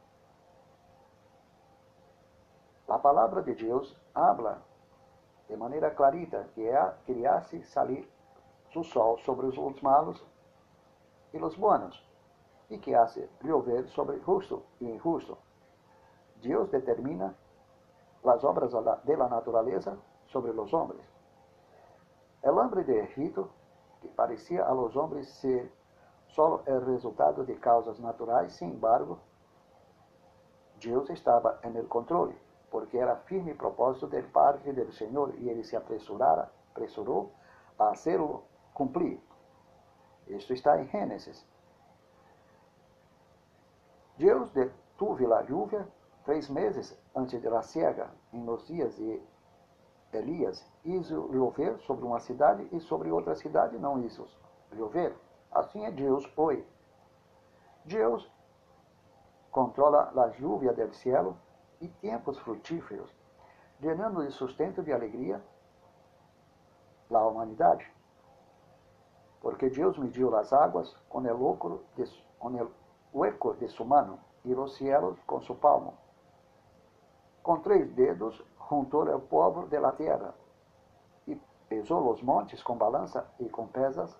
A 2.92 2.98
palavra 2.98 3.40
de 3.40 3.54
Deus 3.54 3.96
habla 4.14 4.60
de 5.48 5.56
maneira 5.56 5.90
clarita 5.92 6.46
que 6.52 6.68
é 6.68 6.94
criasse 7.06 7.62
salir 7.62 8.06
o 8.76 8.84
sol 8.84 9.16
sobre 9.20 9.46
os 9.46 9.80
malos 9.80 10.22
e 11.32 11.38
os 11.38 11.56
buenos, 11.56 12.06
e 12.68 12.76
que 12.76 12.94
hace 12.94 13.30
llover 13.42 13.88
sobre 13.88 14.18
justo 14.18 14.62
e 14.78 14.84
injusto. 14.84 15.38
Deus 16.42 16.68
determina 16.68 17.34
as 18.26 18.44
obras 18.44 18.72
de 19.04 19.16
la 19.16 19.26
naturaleza 19.26 19.96
sobre 20.26 20.50
os 20.50 20.74
homens. 20.74 21.02
El 22.42 22.58
hambre 22.58 22.84
de 22.84 23.04
Egipto, 23.04 23.48
que 24.02 24.08
parecia 24.08 24.66
a 24.66 24.74
los 24.74 24.94
homens 24.96 25.30
ser 25.40 25.72
só 26.26 26.62
o 26.66 26.80
resultado 26.80 27.42
de 27.42 27.58
causas 27.58 27.98
naturais, 28.00 28.52
sin 28.52 28.72
embargo, 28.72 29.18
Deus 30.78 31.08
estava 31.08 31.58
en 31.62 31.76
el 31.76 31.88
controle, 31.88 32.41
porque 32.72 32.96
era 32.96 33.16
firme 33.16 33.54
propósito 33.54 34.06
del 34.06 34.24
parte 34.24 34.72
del 34.72 34.90
Senhor 34.92 35.34
e 35.38 35.50
ele 35.50 35.62
se 35.62 35.76
apressurara, 35.76 36.50
apressurou 36.70 37.30
a 37.78 37.90
hacerlo 37.90 38.44
cumprir. 38.72 39.20
Isto 40.26 40.54
está 40.54 40.80
em 40.80 40.88
Gênesis. 40.88 41.46
Deus 44.16 44.50
detuve 44.52 45.26
a 45.26 45.42
lluvia 45.42 45.86
três 46.24 46.48
meses 46.48 46.98
antes 47.14 47.42
da 47.42 47.60
siega, 47.60 48.10
em 48.32 48.40
nos 48.40 48.66
dias 48.66 48.96
de 48.96 49.20
Elias, 50.10 50.64
hizo 50.82 51.28
chover 51.30 51.78
sobre 51.80 52.06
uma 52.06 52.20
cidade 52.20 52.66
e 52.72 52.80
sobre 52.80 53.10
outra 53.10 53.34
cidade 53.34 53.78
não 53.78 54.02
hizo 54.02 54.26
chover. 54.74 55.14
Assim 55.50 55.84
é 55.84 55.90
Deus 55.90 56.26
hoje. 56.36 56.66
Deus 57.84 58.30
controla 59.50 60.10
a 60.14 60.26
lluvia 60.40 60.72
do 60.72 60.94
cielo 60.94 61.36
e 61.82 61.88
tempos 61.88 62.38
frutíferos, 62.38 63.10
llenando 63.80 64.24
de 64.24 64.30
sustento 64.30 64.82
de 64.82 64.92
alegria 64.92 65.42
a 67.10 67.26
humanidade. 67.26 67.86
Porque 69.40 69.68
Deus 69.68 69.98
mediu 69.98 70.34
as 70.36 70.52
águas 70.52 70.94
com 71.08 71.18
o, 71.18 71.80
de, 71.96 72.04
com 72.38 72.56
el 72.56 72.70
hueco 73.12 73.54
de 73.54 73.68
sua 73.68 73.84
mano 73.84 74.18
e 74.44 74.54
os 74.54 74.76
cielos 74.76 75.18
com 75.26 75.42
su 75.42 75.54
palmo. 75.56 75.94
Com 77.42 77.58
três 77.60 77.92
dedos 77.92 78.40
juntou 78.70 79.04
o 79.14 79.20
povo 79.20 79.66
de 79.66 79.78
la 79.78 79.92
terra 79.92 80.32
e 81.26 81.34
pesou 81.68 82.10
os 82.10 82.22
montes 82.22 82.62
com 82.62 82.76
balança 82.76 83.28
e 83.40 83.48
com 83.48 83.66
pesas 83.66 84.16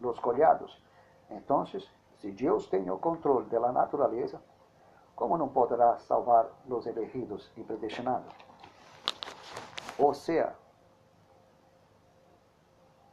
los 0.00 0.18
collados. 0.18 0.82
Então, 1.30 1.66
se 1.66 2.32
Deus 2.32 2.66
tem 2.68 2.90
o 2.90 2.98
controle 2.98 3.46
da 3.50 3.70
natureza, 3.70 4.42
como 5.16 5.38
não 5.38 5.48
poderá 5.48 5.98
salvar 5.98 6.46
os 6.68 6.86
elegidos 6.86 7.50
e 7.56 7.64
predestinados? 7.64 8.32
Ou 9.98 10.12
seja, 10.12 10.54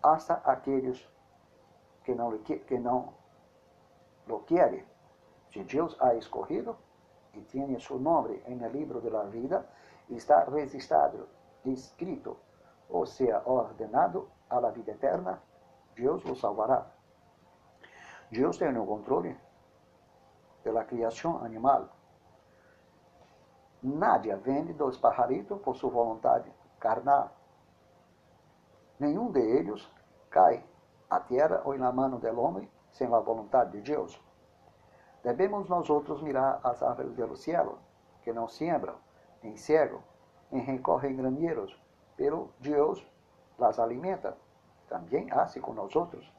hasta 0.04 0.34
aqueles 0.44 1.10
que 2.04 2.14
não, 2.14 2.38
que 2.38 2.78
não 2.78 3.14
lo 4.28 4.40
querem. 4.40 4.86
Se 5.52 5.64
Deus 5.64 5.96
ha 6.02 6.14
escolhido, 6.16 6.76
e 7.34 7.42
tem 7.42 7.80
seu 7.80 7.98
nome 7.98 8.44
no 8.48 8.68
livro 8.70 9.00
da 9.02 9.24
vida, 9.24 9.66
está 10.10 10.44
registrado, 10.44 11.28
escrito, 11.66 12.38
ou 12.90 13.06
seja, 13.06 13.42
ordenado 13.46 14.30
la 14.52 14.70
vida 14.70 14.92
eterna, 14.92 15.42
Deus 15.96 16.24
o 16.26 16.36
salvará. 16.36 16.86
Deus 18.30 18.58
tem 18.58 18.78
o 18.78 18.86
controle 18.86 19.36
da 20.72 20.84
criação 20.84 21.44
animal. 21.44 21.90
Nadie 23.82 24.36
vende 24.38 24.74
dos 24.74 24.98
pajaritos 24.98 25.60
por 25.62 25.76
sua 25.76 25.90
vontade 25.90 26.52
carnal. 26.80 27.32
Nenhum 29.00 29.32
de 29.32 29.42
eles 29.42 29.86
cai 30.30 30.64
à 31.10 31.20
terra 31.20 31.62
ou 31.66 31.78
na 31.78 31.92
mão 31.92 32.10
do 32.12 32.42
homem 32.42 32.70
sem 32.92 33.14
a 33.14 33.20
vontade 33.20 33.72
de 33.72 33.82
Deus. 33.82 34.22
Devemos 35.24 35.68
nós 35.68 35.90
outros 35.90 36.22
mirar 36.22 36.60
as 36.64 36.82
árvores 36.82 37.16
do 37.16 37.36
cielo, 37.36 37.80
que 38.22 38.32
não 38.32 38.48
siembram, 38.48 38.96
nem 39.42 39.58
cegam, 39.58 40.02
nem 40.52 40.62
recorrem 40.62 41.16
granjeiros, 41.16 41.78
pero 42.16 42.52
Deus 42.60 43.06
las 43.58 43.80
alimenta. 43.80 44.38
Também 44.88 45.32
hace 45.32 45.60
com 45.60 45.74
nós 45.74 45.96
outros. 45.96 46.32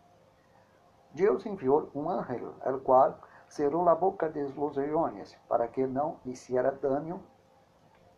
Deus 1.13 1.45
enviou 1.47 1.91
um 1.95 2.09
ángel, 2.09 2.55
el 2.65 2.81
qual 2.81 3.19
cerrou 3.49 3.89
a 3.89 3.95
boca 3.95 4.29
de 4.29 4.43
los 4.43 4.77
leões, 4.77 5.37
para 5.49 5.69
que 5.69 5.87
não 5.87 6.19
hiciera 6.25 6.73
dano 6.73 7.23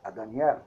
a 0.03 0.11
Daniel. 0.11 0.61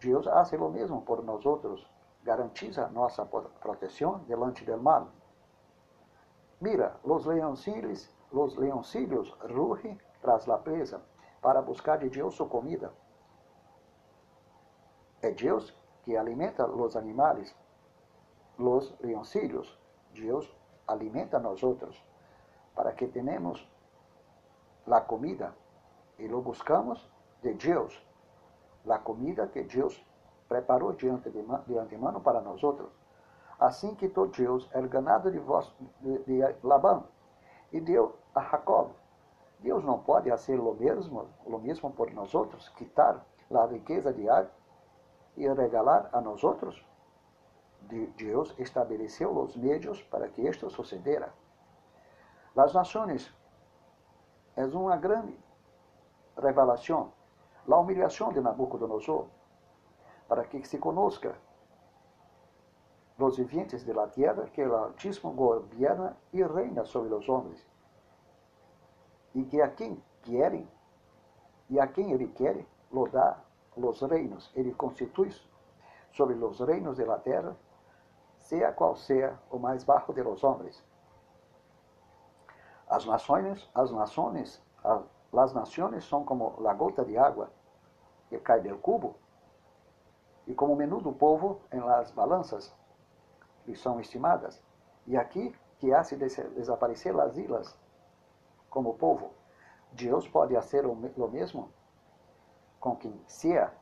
Deus 0.00 0.26
hace 0.26 0.56
o 0.56 0.68
mesmo 0.70 1.02
por 1.02 1.22
nós 1.22 1.44
outros, 1.44 1.86
garantiza 2.22 2.88
nossa 2.88 3.24
proteção 3.26 4.18
delante 4.26 4.64
do 4.64 4.78
mal. 4.78 5.08
Mira, 6.60 6.96
los 7.04 7.26
leoncillos 7.26 8.08
los 8.32 8.56
leoncillos 8.56 9.36
rugen 9.48 10.00
tras 10.20 10.46
la 10.46 10.62
presa 10.62 11.00
para 11.40 11.60
buscar 11.60 11.98
de 11.98 12.10
Deus 12.10 12.34
sua 12.34 12.48
comida. 12.48 12.92
É 15.22 15.30
Deus 15.32 15.76
que 16.04 16.16
alimenta 16.16 16.66
los 16.66 16.96
animales, 16.96 17.54
los 18.58 18.94
leoncillos. 19.00 19.78
Deus 20.14 20.56
alimenta 20.86 21.38
nós 21.38 21.62
outros 21.62 22.02
para 22.74 22.92
que 22.92 23.06
tenhamos 23.06 23.68
a 24.86 25.00
comida 25.00 25.54
e 26.18 26.26
lo 26.26 26.42
buscamos 26.42 27.08
de 27.42 27.54
Deus, 27.54 27.94
a 28.88 28.98
comida 28.98 29.46
que 29.46 29.62
Deus 29.62 30.04
preparou 30.48 30.92
de, 30.92 31.08
antemano 31.78 32.20
para 32.20 32.40
nós 32.40 32.62
outros. 32.62 32.90
Assim 33.58 33.94
quitou 33.94 34.26
Deus 34.26 34.68
el 34.74 34.88
ganado 34.88 35.30
de, 35.30 35.38
vos, 35.38 35.72
de, 36.00 36.18
de 36.24 36.56
Labão 36.62 37.04
e 37.72 37.80
deu 37.80 38.16
a 38.34 38.42
Jacob. 38.42 38.90
Deus 39.60 39.84
não 39.84 39.98
pode 39.98 40.30
fazer 40.30 40.58
o 40.58 40.74
mesmo, 40.74 41.28
o 41.44 41.58
mesmo 41.58 41.90
por 41.90 42.10
nós 42.12 42.34
outros, 42.34 42.68
quitar 42.70 43.24
a 43.50 43.66
riqueza 43.66 44.12
de 44.12 44.28
Ar 44.28 44.46
e 45.36 45.46
regalar 45.48 46.08
a 46.12 46.20
nós 46.20 46.42
outros? 46.42 46.84
Deus 48.16 48.54
estabeleceu 48.58 49.36
os 49.36 49.56
meios 49.56 50.02
para 50.04 50.28
que 50.28 50.42
isto 50.42 50.70
sucedera. 50.70 51.32
As 52.56 52.74
nações 52.74 53.32
é 54.56 54.64
uma 54.66 54.96
grande 54.96 55.38
revelação, 56.36 57.12
a 57.68 57.76
humilhação 57.78 58.32
de 58.32 58.40
Nabucodonosor, 58.40 59.26
para 60.28 60.44
que 60.44 60.64
se 60.64 60.78
conozca 60.78 61.36
los 63.18 63.36
vivientes 63.36 63.84
de 63.84 63.92
la 63.92 64.08
tierra 64.08 64.48
que 64.50 64.62
el 64.62 64.74
Altísimo 64.74 65.32
gobierna 65.32 66.16
y 66.32 66.42
reina 66.42 66.84
sobre 66.84 67.10
los 67.10 67.28
hombres, 67.28 67.64
y 69.34 69.44
que 69.44 69.62
a 69.62 69.74
quien 69.74 70.02
quiere 70.22 70.66
y 71.68 71.78
a 71.78 71.86
quien 71.92 72.10
Ele 72.10 72.32
quiere, 72.32 72.66
lo 72.90 73.06
los 73.76 74.02
reinos. 74.02 74.50
Ele 74.54 74.72
constitui 74.72 75.30
sobre 76.12 76.34
los 76.34 76.58
reinos 76.58 76.96
de 76.96 77.06
la 77.06 77.18
terra, 77.22 77.54
sea 78.38 78.74
qual 78.74 78.96
sea 78.96 79.38
o 79.50 79.58
mais 79.58 79.86
bajo 79.86 80.12
de 80.12 80.24
los 80.24 80.42
hombres. 80.42 80.82
As 82.90 83.06
nações, 83.06 83.70
as 83.72 83.92
nações, 83.92 84.60
as 85.32 85.52
nações 85.54 86.04
são 86.04 86.24
como 86.24 86.60
la 86.60 86.74
gota 86.74 87.04
de 87.04 87.16
água 87.16 87.48
que 88.28 88.36
cai 88.38 88.60
del 88.60 88.78
cubo, 88.78 89.14
e 90.44 90.54
como 90.54 90.74
menudo 90.74 91.12
povo 91.12 91.60
em 91.72 91.78
las 91.78 92.10
balanças 92.10 92.74
que 93.64 93.76
são 93.76 94.00
estimadas. 94.00 94.60
E 95.06 95.16
aqui 95.16 95.54
que 95.78 95.94
hace 95.94 96.16
desaparecer 96.16 97.18
as 97.20 97.36
ilhas 97.36 97.78
como 98.68 98.94
povo. 98.94 99.32
Deus 99.92 100.26
pode 100.28 100.54
fazer 100.54 100.84
o 100.84 100.94
mesmo 101.28 101.72
com 102.80 102.96
quem 102.96 103.22
sea, 103.28 103.72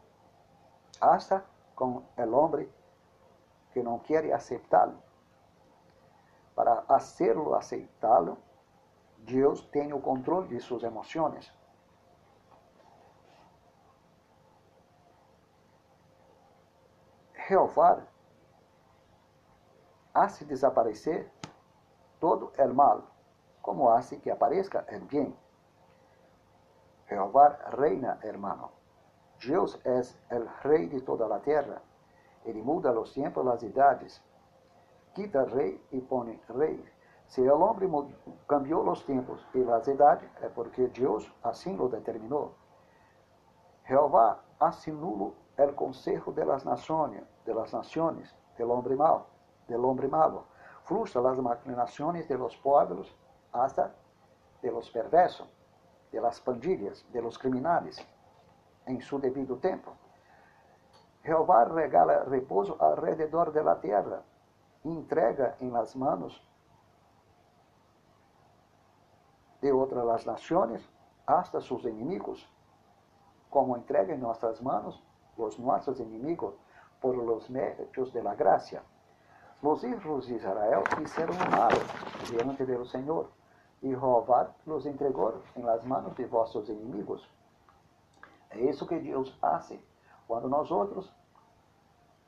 hasta 1.00 1.44
com 1.74 2.02
o 2.16 2.34
homem 2.34 2.68
que 3.72 3.82
não 3.82 3.98
quer 3.98 4.30
aceitá-lo. 4.32 5.02
Para 6.54 6.84
hacerlo 6.88 7.54
aceitá-lo, 7.54 8.36
Deus 9.18 9.62
tem 9.70 9.92
o 9.92 10.00
controle 10.00 10.48
de 10.48 10.60
suas 10.60 10.82
emoções. 10.82 11.52
Jeová 17.48 18.06
hace 20.12 20.44
desaparecer 20.44 21.30
todo 22.20 22.52
el 22.58 22.74
mal, 22.74 23.04
como 23.62 23.90
hace 23.90 24.20
que 24.20 24.30
aparezca 24.30 24.84
el 24.88 25.00
bien. 25.06 25.34
Jehová 27.08 27.58
reina, 27.70 28.18
hermano. 28.22 28.72
Dios 29.40 29.80
es 29.84 30.18
el 30.30 30.48
rey 30.62 30.88
de 30.88 31.00
toda 31.00 31.26
la 31.26 31.40
tierra. 31.40 31.80
Ele 32.44 32.62
muda 32.62 32.92
los 32.92 33.12
tiempos, 33.12 33.44
las 33.44 33.62
idades. 33.62 34.22
Quita 35.14 35.44
rey 35.44 35.82
y 35.90 36.00
pone 36.00 36.42
rey. 36.48 36.84
Si 37.28 37.42
el 37.42 37.50
hombre 37.50 37.88
cambió 38.46 38.82
los 38.82 39.04
tiempos 39.04 39.46
y 39.54 39.58
las 39.58 39.86
edades, 39.86 40.28
es 40.42 40.50
porque 40.50 40.88
Dios 40.88 41.32
así 41.42 41.74
lo 41.76 41.88
determinó. 41.88 42.52
Jehová 43.84 44.40
hace 44.58 44.92
nulo 44.92 45.34
el 45.56 45.74
consejo 45.74 46.32
de 46.32 46.44
las 46.44 46.64
naciones, 46.64 47.22
de 47.44 47.54
las 47.54 47.72
naciones, 47.72 48.34
del 48.56 48.70
hombre 48.70 48.96
malo 48.96 49.26
malo, 50.10 50.44
frustra 50.84 51.20
las 51.20 51.38
maquinaciones 51.38 52.26
de 52.28 52.38
los 52.38 52.56
pueblos 52.56 53.14
hasta 53.52 53.92
de 54.62 54.70
los 54.70 54.90
perversos, 54.90 55.48
de 56.10 56.20
las 56.20 56.40
pandillas, 56.40 57.04
de 57.12 57.20
los 57.20 57.38
criminales, 57.38 58.04
en 58.86 59.00
su 59.02 59.18
debido 59.18 59.56
tiempo. 59.56 59.92
Jehová 61.22 61.66
regala 61.66 62.24
repouso 62.24 62.76
alrededor 62.80 63.52
de 63.52 63.62
la 63.62 63.78
tierra 63.80 64.22
e 64.82 64.88
entrega 64.88 65.56
em 65.60 65.70
las 65.70 65.94
manos 65.94 66.42
de 69.60 69.72
outras 69.72 70.24
naciones 70.24 70.88
hasta 71.26 71.60
sus 71.60 71.84
enemigos, 71.84 72.48
como 73.50 73.76
entrega 73.76 74.14
em 74.14 74.18
nossas 74.18 74.60
manos 74.60 75.02
os 75.36 75.58
nossos 75.58 76.00
inimigos 76.00 76.54
por 77.00 77.16
los 77.16 77.48
méritos 77.48 78.12
de 78.12 78.22
la 78.22 78.34
gracia. 78.34 78.82
Los 79.62 79.82
hijos 79.84 80.26
de 80.26 80.36
Israel 80.36 80.82
hicieron 81.02 81.36
mal 81.50 81.72
diante 82.30 82.66
del 82.66 82.86
Señor, 82.86 83.30
y 83.82 83.90
Jehová 83.90 84.54
los 84.66 84.86
entregó 84.86 85.34
en 85.54 85.64
las 85.66 85.84
manos 85.84 86.16
de 86.16 86.26
vuestros 86.26 86.68
enemigos. 86.68 87.28
É 88.50 88.60
isso 88.60 88.86
que 88.86 88.98
Deus 88.98 89.36
hace. 89.42 89.80
Quando 90.26 90.48
nós 90.48 90.70
outros 90.70 91.12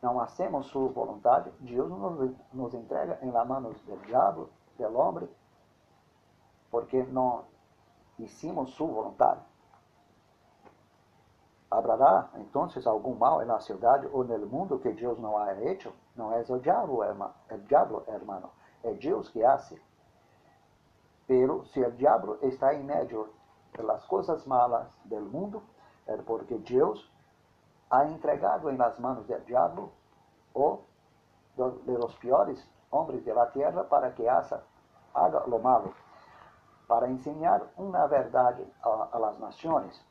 não 0.03 0.21
hacemos 0.21 0.67
sua 0.67 0.89
vontade, 0.89 1.51
Deus 1.61 1.89
nos, 1.89 2.37
nos 2.53 2.75
entrega 2.75 3.19
em 3.23 3.31
las 3.31 3.47
manos 3.47 3.77
del 3.85 3.99
diabo, 4.03 4.49
del 4.79 4.95
homem, 4.97 5.29
porque 6.71 7.03
não 7.05 7.45
hicimos 8.19 8.71
sua 8.75 8.87
vontade. 8.89 9.41
Habrá 11.71 12.29
então 12.37 12.69
algum 12.87 13.15
mal 13.15 13.45
na 13.45 13.61
cidade 13.61 14.09
ou 14.13 14.25
no 14.25 14.47
mundo 14.47 14.79
que 14.79 14.91
Deus 14.93 15.19
não 15.19 15.39
ha 15.39 15.53
hecho? 15.63 15.93
Não 16.17 16.33
é 16.33 16.45
o 16.49 16.59
diabo, 16.59 17.05
hermano, 17.05 17.35
é 17.49 17.55
o 17.55 17.59
diabo, 17.59 18.03
hermano. 18.09 18.51
É 18.83 18.93
Deus 18.93 19.29
que 19.29 19.45
hace. 19.45 19.81
Pero 21.27 21.65
se 21.67 21.81
o 21.81 21.93
diabo 21.93 22.39
está 22.43 22.75
em 22.75 22.83
meio 22.83 23.33
das 23.79 24.05
coisas 24.07 24.45
malas 24.47 24.89
do 25.05 25.21
mundo, 25.21 25.63
é 26.07 26.17
porque 26.17 26.59
Deus 26.59 27.09
ha 27.89 28.05
entregado 28.07 28.69
em 28.71 28.77
las 28.77 28.99
manos 28.99 29.27
do 29.27 29.39
diabo 29.41 29.93
ou 30.53 30.85
de 31.57 31.97
los 31.99 32.15
piores 32.17 32.69
homens 32.91 33.25
de 33.25 33.33
la 33.33 33.47
tierra 33.53 33.85
para 33.85 34.13
que 34.13 34.29
haça, 34.29 34.65
haga 35.15 35.47
lo 35.47 35.59
malo, 35.59 35.95
para 36.91 37.09
ensinar 37.09 37.63
uma 37.79 38.09
verdade 38.09 38.67
a, 38.83 39.11
a 39.13 39.19
las 39.21 39.39
naciones 39.39 40.05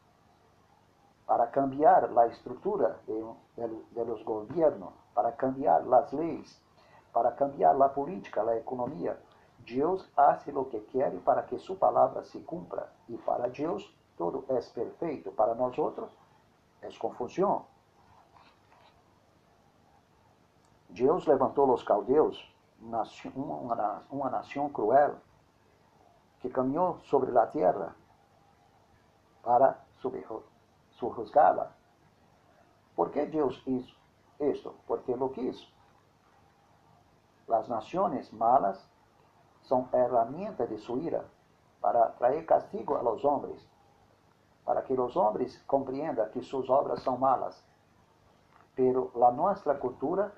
para 1.28 1.46
cambiar 1.48 2.10
a 2.18 2.28
estrutura 2.28 3.02
de, 3.06 3.22
de, 3.58 3.84
de 3.92 4.06
los 4.06 4.24
para 5.14 5.34
cambiar 5.34 5.84
as 5.94 6.14
leis, 6.14 6.62
para 7.12 7.34
cambiar 7.34 7.76
a 7.82 7.90
política, 7.90 8.42
a 8.44 8.56
economia. 8.56 9.20
Deus 9.60 10.10
hace 10.16 10.54
lo 10.54 10.70
que 10.70 10.80
quer 10.86 11.12
para 11.20 11.44
que 11.44 11.60
sua 11.60 11.76
palavra 11.76 12.24
se 12.24 12.40
cumpra. 12.40 12.90
E 13.10 13.18
para 13.18 13.50
Deus 13.50 13.94
todo 14.18 14.46
é 14.48 14.62
perfeito. 14.62 15.34
Para 15.34 15.54
nós 15.56 15.76
é 16.82 16.88
confusão. 16.98 17.66
Deus 20.90 21.28
levantou 21.28 21.70
os 21.74 21.84
caldeus, 21.84 22.42
uma 22.82 24.30
nação 24.32 24.70
cruel, 24.70 25.18
que 26.40 26.50
caminhou 26.50 27.00
sobre 27.02 27.38
a 27.38 27.46
terra 27.48 27.96
para 29.44 29.80
subir 30.02 30.26
juzgada. 31.00 31.72
¿Por 32.96 33.12
qué 33.12 33.26
Dios 33.26 33.62
hizo 33.66 33.96
esto? 34.40 34.76
Porque 34.88 35.16
lo 35.16 35.32
quiso. 35.32 35.68
Las 37.48 37.70
naciones 37.70 38.32
malas 38.34 38.90
son 39.62 39.88
herramientas 39.94 40.70
de 40.70 40.78
su 40.78 40.98
ira 40.98 41.24
para 41.82 42.14
traer 42.16 42.46
castigo 42.46 42.98
a 42.98 43.04
los 43.04 43.24
hombres, 43.24 43.66
para 44.66 44.84
que 44.84 44.96
los 44.96 45.16
hombres 45.16 45.64
comprendan 45.66 46.30
que 46.32 46.42
sus 46.42 46.70
obras 46.70 47.02
son 47.02 47.20
malas. 47.20 47.64
Pero 48.76 49.12
la 49.16 49.32
nuestra 49.32 49.80
cultura 49.80 50.32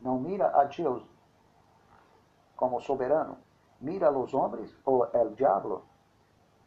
no 0.00 0.18
mira 0.18 0.52
a 0.58 0.66
Dios 0.66 1.02
como 2.56 2.80
soberano, 2.80 3.36
mira 3.82 4.08
a 4.08 4.10
los 4.10 4.32
hombres 4.32 4.74
o 4.84 5.06
el 5.12 5.34
diablo. 5.34 5.82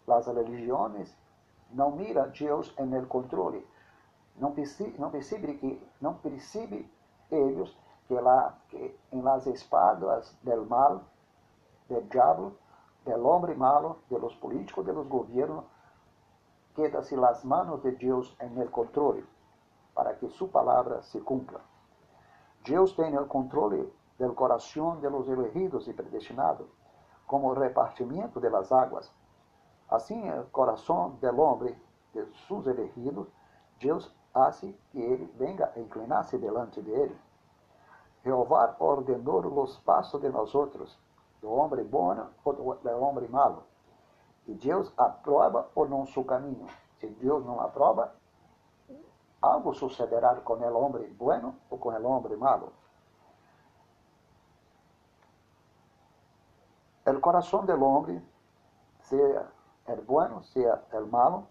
Las 0.05 0.27
religiones 0.27 1.17
não 1.71 1.91
mira 1.91 2.27
Deus 2.27 2.73
em 2.77 2.93
el 2.93 3.07
controle. 3.07 3.65
Não 4.37 4.51
percebe, 4.51 4.99
não 4.99 5.09
percebe 5.09 5.55
que 5.55 5.81
não 5.99 6.15
percebe 6.15 6.91
eles 7.31 7.75
que 8.07 8.13
lá 8.13 8.55
que 8.69 8.99
em 9.11 9.21
las 9.21 9.47
espadas 9.47 10.37
del 10.43 10.65
mal, 10.65 11.01
del 11.89 12.07
diablo, 12.09 12.57
del 13.05 13.25
hombre 13.25 13.55
malo, 13.55 13.99
de 14.09 14.19
los 14.19 14.35
políticos, 14.35 14.85
de 14.85 14.93
los 14.93 15.07
gobiernos, 15.07 15.65
queda-se 16.75 17.15
las 17.15 17.43
manos 17.45 17.81
de 17.81 17.93
Deus 17.93 18.35
em 18.39 18.59
el 18.59 18.69
controle 18.69 19.25
para 19.95 20.13
que 20.15 20.29
sua 20.29 20.49
palavra 20.49 21.01
se 21.01 21.21
cumpla. 21.21 21.61
Deus 22.65 22.93
tem 22.93 23.17
o 23.17 23.25
controle 23.25 23.91
del 24.19 24.33
coração 24.33 24.99
de 24.99 25.09
los 25.09 25.27
elegidos 25.29 25.87
e 25.87 25.93
predestinados, 25.93 26.67
como 27.27 27.51
o 27.51 28.39
de 28.39 28.49
las 28.49 28.71
águas 28.71 29.11
Assim, 29.89 30.29
o 30.31 30.45
coração 30.45 31.11
do 31.21 31.41
homem, 31.41 31.75
de 32.13 32.25
seus 32.47 32.65
elegidos, 32.65 33.27
Deus 33.79 34.11
hace 34.33 34.75
que 34.89 34.99
ele 34.99 35.25
venga 35.37 35.71
a 35.75 35.79
inclinar-se 35.79 36.37
delante 36.37 36.81
dele. 36.81 37.15
Jehová 38.23 38.75
ordenou 38.79 39.41
los 39.41 39.77
pasos 39.79 40.19
de 40.21 40.29
nosotros, 40.29 40.97
do 41.39 41.51
homem 41.51 41.85
bom 41.85 42.15
ou 42.43 42.53
do 42.53 42.89
homem 42.99 43.29
malo. 43.29 43.63
E 44.47 44.53
Deus 44.53 44.91
aprova 44.97 45.69
ou 45.75 45.87
não 45.87 46.05
seu 46.07 46.23
caminho. 46.23 46.65
Se 46.99 47.07
Deus 47.07 47.45
não 47.45 47.61
aprova, 47.61 48.15
algo 49.39 49.73
sucederá 49.75 50.35
com 50.37 50.53
o 50.55 50.77
homem 50.77 51.13
bueno 51.13 51.55
ou 51.69 51.77
com 51.77 51.89
o 51.89 52.07
homem 52.07 52.37
malo. 52.37 52.73
O 57.05 57.19
coração 57.19 57.65
do 57.65 57.83
homem, 57.83 58.21
seja 59.01 59.51
el 59.87 60.01
bueno, 60.01 60.43
seja 60.43 60.83
el 60.91 61.05
malo, 61.05 61.47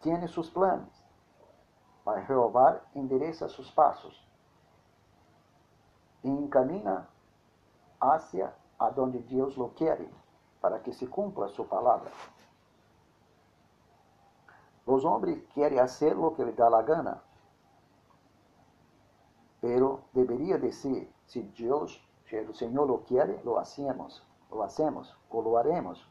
tiene 0.00 0.28
sus 0.28 0.50
planos. 0.50 1.02
Mas 2.04 2.26
Jeová 2.26 2.82
endereça 2.94 3.48
seus 3.48 3.70
passos 3.70 4.26
e 6.24 6.28
encamina 6.28 7.08
hacia 8.00 8.52
aonde 8.78 9.18
Deus 9.20 9.56
lo 9.56 9.70
quer, 9.74 10.08
para 10.60 10.80
que 10.80 10.92
se 10.92 11.06
cumpla 11.06 11.48
sua 11.48 11.64
palavra. 11.64 12.10
Os 14.84 15.04
homens 15.04 15.44
querem 15.54 15.78
fazer 15.78 16.16
o 16.18 16.32
que 16.32 16.44
lhe 16.44 16.52
dá 16.52 16.66
a 16.66 16.82
gana, 16.82 17.22
pero 19.60 20.02
deveria 20.12 20.58
dizer, 20.58 21.12
se 21.26 21.40
Deus, 21.42 22.00
se 22.32 22.40
o 22.48 22.54
Senhor 22.54 22.86
lo 22.86 23.04
quer, 23.04 23.44
lo 23.44 23.58
hacemos, 23.58 24.22
lo 24.50 24.62
hacemos, 24.62 25.14
ou 25.28 25.42
lo 25.42 25.58
haremos. 25.58 26.02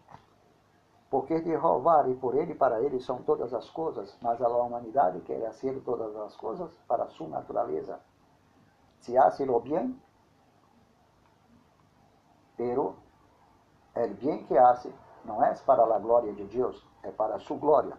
Porque 1.09 1.41
de 1.41 1.49
Jeová 1.49 2.07
e 2.07 2.15
por 2.15 2.35
ele 2.35 2.53
para 2.53 2.79
ele 2.79 2.99
são 2.99 3.23
todas 3.23 3.51
as 3.55 3.67
coisas, 3.71 4.15
mas 4.21 4.39
a 4.39 4.47
humanidade 4.47 5.19
quer 5.21 5.41
fazer 5.47 5.81
todas 5.81 6.15
as 6.15 6.35
coisas 6.35 6.71
para 6.87 7.09
sua 7.09 7.27
natureza. 7.27 7.99
Se 8.99 9.17
hace 9.17 9.45
lo 9.47 9.59
bien, 9.61 9.99
pero 12.55 12.97
el 13.95 14.13
bien 14.13 14.45
que 14.45 14.57
hace 14.59 14.93
não 15.25 15.43
é 15.43 15.55
para 15.65 15.83
a 15.83 15.99
glória 15.99 16.33
de 16.33 16.45
Deus, 16.45 16.87
é 17.01 17.11
para 17.11 17.39
sua 17.39 17.57
glória. 17.57 17.97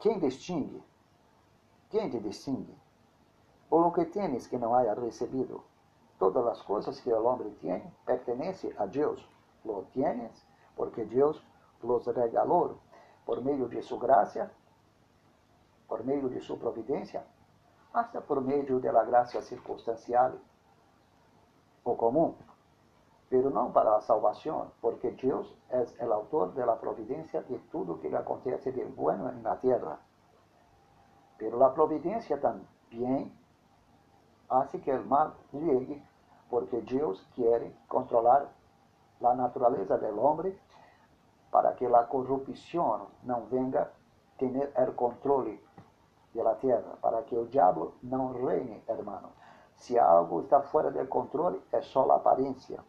Quem 0.00 0.18
distingue? 0.18 0.82
Quem 1.88 2.10
te 2.10 2.18
distingue? 2.18 2.79
Por 3.70 3.80
lo 3.82 3.92
que 3.92 4.04
tienes 4.04 4.46
que 4.46 4.58
não 4.58 4.74
haya 4.74 4.92
recebido, 4.94 5.62
Todas 6.20 6.46
as 6.48 6.60
coisas 6.60 7.00
que 7.00 7.10
o 7.10 7.24
homem 7.24 7.50
tem 7.62 7.82
pertencem 8.04 8.74
a 8.76 8.84
Deus. 8.84 9.26
Lo 9.64 9.86
tienes 9.94 10.46
porque 10.76 11.02
Deus 11.06 11.42
los 11.82 12.06
regalou 12.08 12.76
por 13.24 13.42
meio 13.42 13.66
de 13.68 13.80
sua 13.80 13.98
graça, 13.98 14.50
por 15.88 16.04
meio 16.04 16.28
de 16.28 16.38
sua 16.40 16.58
providência, 16.58 17.24
hasta 17.94 18.20
por 18.20 18.42
meio 18.42 18.80
de 18.80 18.92
la 18.92 19.02
graça 19.02 19.40
circunstancial 19.40 20.32
ou 21.84 21.96
comum, 21.96 22.34
pero 23.30 23.48
não 23.48 23.72
para 23.72 23.96
a 23.96 24.02
salvação, 24.02 24.72
porque 24.82 25.12
Deus 25.12 25.56
é 25.70 26.06
o 26.06 26.12
autor 26.12 26.52
de 26.52 26.62
la 26.62 26.76
providência 26.76 27.42
de 27.44 27.58
tudo 27.70 27.96
que 27.96 28.10
lhe 28.10 28.16
acontece 28.16 28.72
de 28.72 28.84
bueno 28.84 29.32
na 29.40 29.56
terra. 29.56 29.98
Pero 31.38 31.64
a 31.64 31.70
providência 31.70 32.36
também 32.36 33.32
hace 34.50 34.80
que 34.80 34.92
o 34.92 35.04
mal 35.06 35.34
llegue 35.52 36.02
porque 36.48 36.80
Deus 36.82 37.24
quer 37.34 37.72
controlar 37.88 38.48
a 39.22 39.34
natureza 39.34 39.96
do 39.96 40.20
homem 40.20 40.58
para 41.50 41.72
que 41.72 41.86
a 41.86 42.04
corrupção 42.04 43.06
não 43.22 43.46
venga 43.46 43.90
ter 44.38 44.88
o 44.88 44.92
controle 44.94 45.62
da 46.34 46.54
terra, 46.54 46.96
para 47.02 47.22
que 47.22 47.36
o 47.36 47.46
diabo 47.46 47.94
não 48.02 48.32
reine, 48.32 48.82
hermano. 48.88 49.30
Se 49.76 49.98
algo 49.98 50.42
está 50.42 50.62
fora 50.62 50.90
do 50.90 51.06
controle, 51.06 51.60
é 51.72 51.80
só 51.80 52.10
a 52.10 52.16
aparência. 52.16 52.80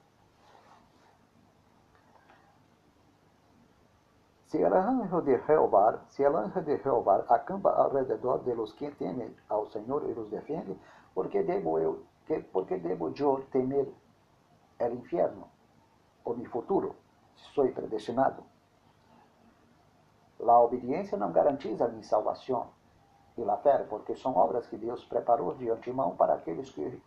Se 4.45 4.62
o 4.64 4.74
anjo 4.74 5.22
de 5.22 5.38
Jeová, 5.45 5.99
se 6.09 6.28
o 6.28 6.38
anjo 6.38 6.62
de 6.62 6.78
Jeová 6.78 7.24
acampa 7.30 7.72
ao 7.72 7.89
redor 7.89 8.39
de 8.39 8.53
los 8.53 8.74
que 8.74 8.91
temem 8.91 9.34
ao 9.47 9.66
Senhor 9.68 10.03
e 10.09 10.12
os 10.12 10.30
defende, 10.30 10.78
por 11.14 11.30
que 11.30 11.43
devo 11.43 11.80
eu 11.80 12.03
que, 12.26 12.39
¿Por 12.39 12.66
qué 12.66 12.78
debo 12.78 13.14
yo 13.14 13.43
temer 13.51 13.91
el 14.80 14.93
infierno 14.93 15.47
o 16.24 16.34
mi 16.34 16.45
futuro 16.45 16.95
si 17.36 17.53
soy 17.53 17.72
predestinado? 17.72 18.43
La 20.39 20.57
obediencia 20.59 21.18
não 21.18 21.32
garantiza 21.32 21.88
minha 21.88 22.03
salvação 22.03 22.70
e 23.38 23.43
a 23.43 23.57
fé, 23.57 23.78
porque 23.89 24.16
são 24.16 24.36
obras 24.36 24.68
que 24.68 24.78
Deus 24.78 25.03
preparou 25.05 25.55
de 25.55 25.70
antemão 25.70 26.16
para 26.16 26.34
aqueles 26.34 26.70
que 26.72 27.01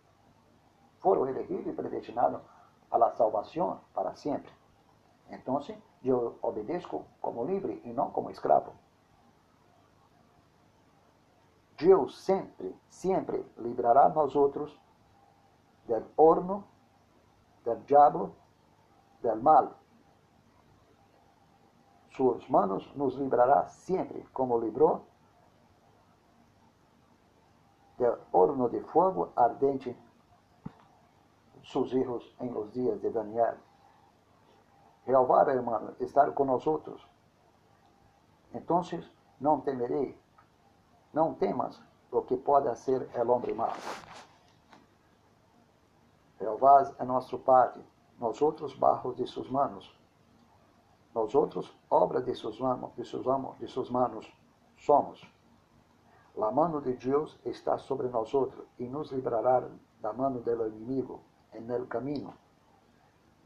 foram 0.99 1.27
elegidos 1.27 1.67
e 1.67 1.73
predestinados 1.73 2.41
a 2.89 2.97
la 2.97 3.11
salvação 3.11 3.81
para 3.93 4.15
sempre. 4.15 4.51
Então, 5.29 5.59
eu 6.03 6.37
obedeço 6.41 7.03
como 7.21 7.43
livre 7.43 7.81
e 7.83 7.91
não 7.91 8.11
como 8.11 8.29
escravo. 8.29 8.73
Deus 11.77 12.17
sempre, 12.23 12.73
sempre 12.89 13.45
livrará 13.57 14.09
nós 14.09 14.35
outros 14.35 14.79
del 15.87 16.05
horno, 16.15 16.63
del 17.63 17.83
diablo, 17.85 18.33
del 19.21 19.41
mal. 19.41 19.75
Sus 22.09 22.49
manos 22.49 22.95
nos 22.95 23.17
librará 23.17 23.67
siempre, 23.67 24.25
como 24.31 24.59
libró 24.59 25.03
del 27.97 28.15
horno 28.31 28.69
de 28.69 28.81
fuego 28.81 29.31
ardente 29.35 29.97
sus 31.61 31.93
hijos 31.93 32.35
en 32.39 32.53
los 32.53 32.71
días 32.73 33.01
de 33.01 33.11
Daniel. 33.11 33.57
Jehová, 35.05 35.43
hermano, 35.51 35.93
estar 35.99 36.33
con 36.33 36.47
nosotros. 36.47 37.05
Entonces, 38.53 39.09
não 39.39 39.61
temerei, 39.61 40.17
não 41.15 41.33
temas 41.33 41.81
lo 42.11 42.23
que 42.23 42.35
pode 42.35 42.75
ser 42.77 43.09
el 43.15 43.29
hombre 43.29 43.53
malo. 43.53 43.81
Jeová 46.37 46.93
é 46.99 47.05
nosso 47.05 47.39
Pai, 47.39 47.71
nós 48.19 48.41
outros 48.41 48.75
barros 48.75 49.15
de 49.15 49.25
suas 49.25 49.49
manos. 49.49 49.97
Nós 51.13 51.33
outros 51.33 51.73
obra 51.89 52.21
de 52.21 52.35
suas 52.35 52.59
manos, 52.59 52.93
de 52.95 53.05
suas, 53.05 53.25
de 53.57 53.67
suas 53.67 53.89
manos 53.89 54.29
somos. 54.77 55.25
A 56.37 56.51
mano 56.51 56.81
de 56.81 56.93
Deus 56.93 57.39
está 57.45 57.77
sobre 57.77 58.09
nós 58.09 58.33
outros 58.33 58.67
e 58.77 58.85
nos 58.85 59.11
livrará 59.13 59.63
da 60.01 60.11
mano 60.11 60.41
do 60.41 60.67
inimigo 60.67 61.21
en 61.53 61.71
el 61.71 61.87
caminho. 61.87 62.33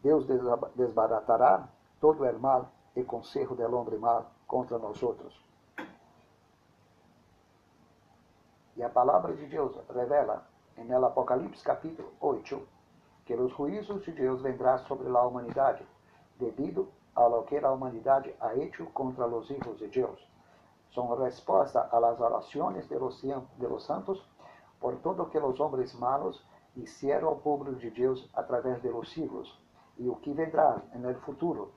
Deus 0.01 0.26
desbaratará 0.76 1.70
todo 2.01 2.24
o 2.24 2.39
mal 2.39 2.72
e 2.95 3.03
conselho 3.03 3.55
del 3.55 3.76
homem 3.76 3.99
mal 3.99 4.32
contra 4.47 4.80
nós 4.80 5.03
outros. 5.03 5.48
E 8.76 8.84
a 8.84 8.89
palavra 8.89 9.34
de 9.34 9.45
Deus 9.45 9.76
revela 9.89 10.47
em 10.78 10.89
el 10.91 11.03
Apocalipse 11.03 11.63
capítulo 11.63 12.11
8 12.22 12.61
que 13.26 13.36
os 13.36 13.51
juízos 13.53 14.03
de 14.05 14.11
Deus 14.11 14.41
vendrá 14.41 14.80
sobre 14.80 15.07
a 15.07 15.22
humanidade, 15.22 15.86
devido 16.39 16.88
a 17.15 17.28
lo 17.28 17.43
que 17.43 17.57
a 17.57 17.72
humanidade 17.72 18.36
ha 18.39 18.55
hecho 18.55 18.88
contra 18.88 19.28
os 19.28 19.51
hijos 19.51 19.78
de 19.78 19.88
Deus. 19.88 20.20
São 20.95 21.13
resposta 21.15 21.88
a 21.91 21.99
las 21.99 22.17
de 22.17 22.97
los, 22.97 23.22
de 23.22 23.67
los 23.67 23.84
santos 23.84 24.26
por 24.80 24.95
todo 25.03 25.30
que 25.30 25.38
os 25.38 25.59
homens 25.59 25.93
malos 25.93 26.43
hicieron 26.76 27.30
ao 27.30 27.36
povo 27.36 27.65
de 27.65 27.91
Deus 27.91 28.28
através 28.34 28.82
de 28.82 28.89
los 28.89 29.11
siglos, 29.11 29.59
e 29.97 30.07
o 30.09 30.15
que 30.15 30.34
vendrá 30.34 30.82
no 30.95 31.13
futuro 31.22 31.72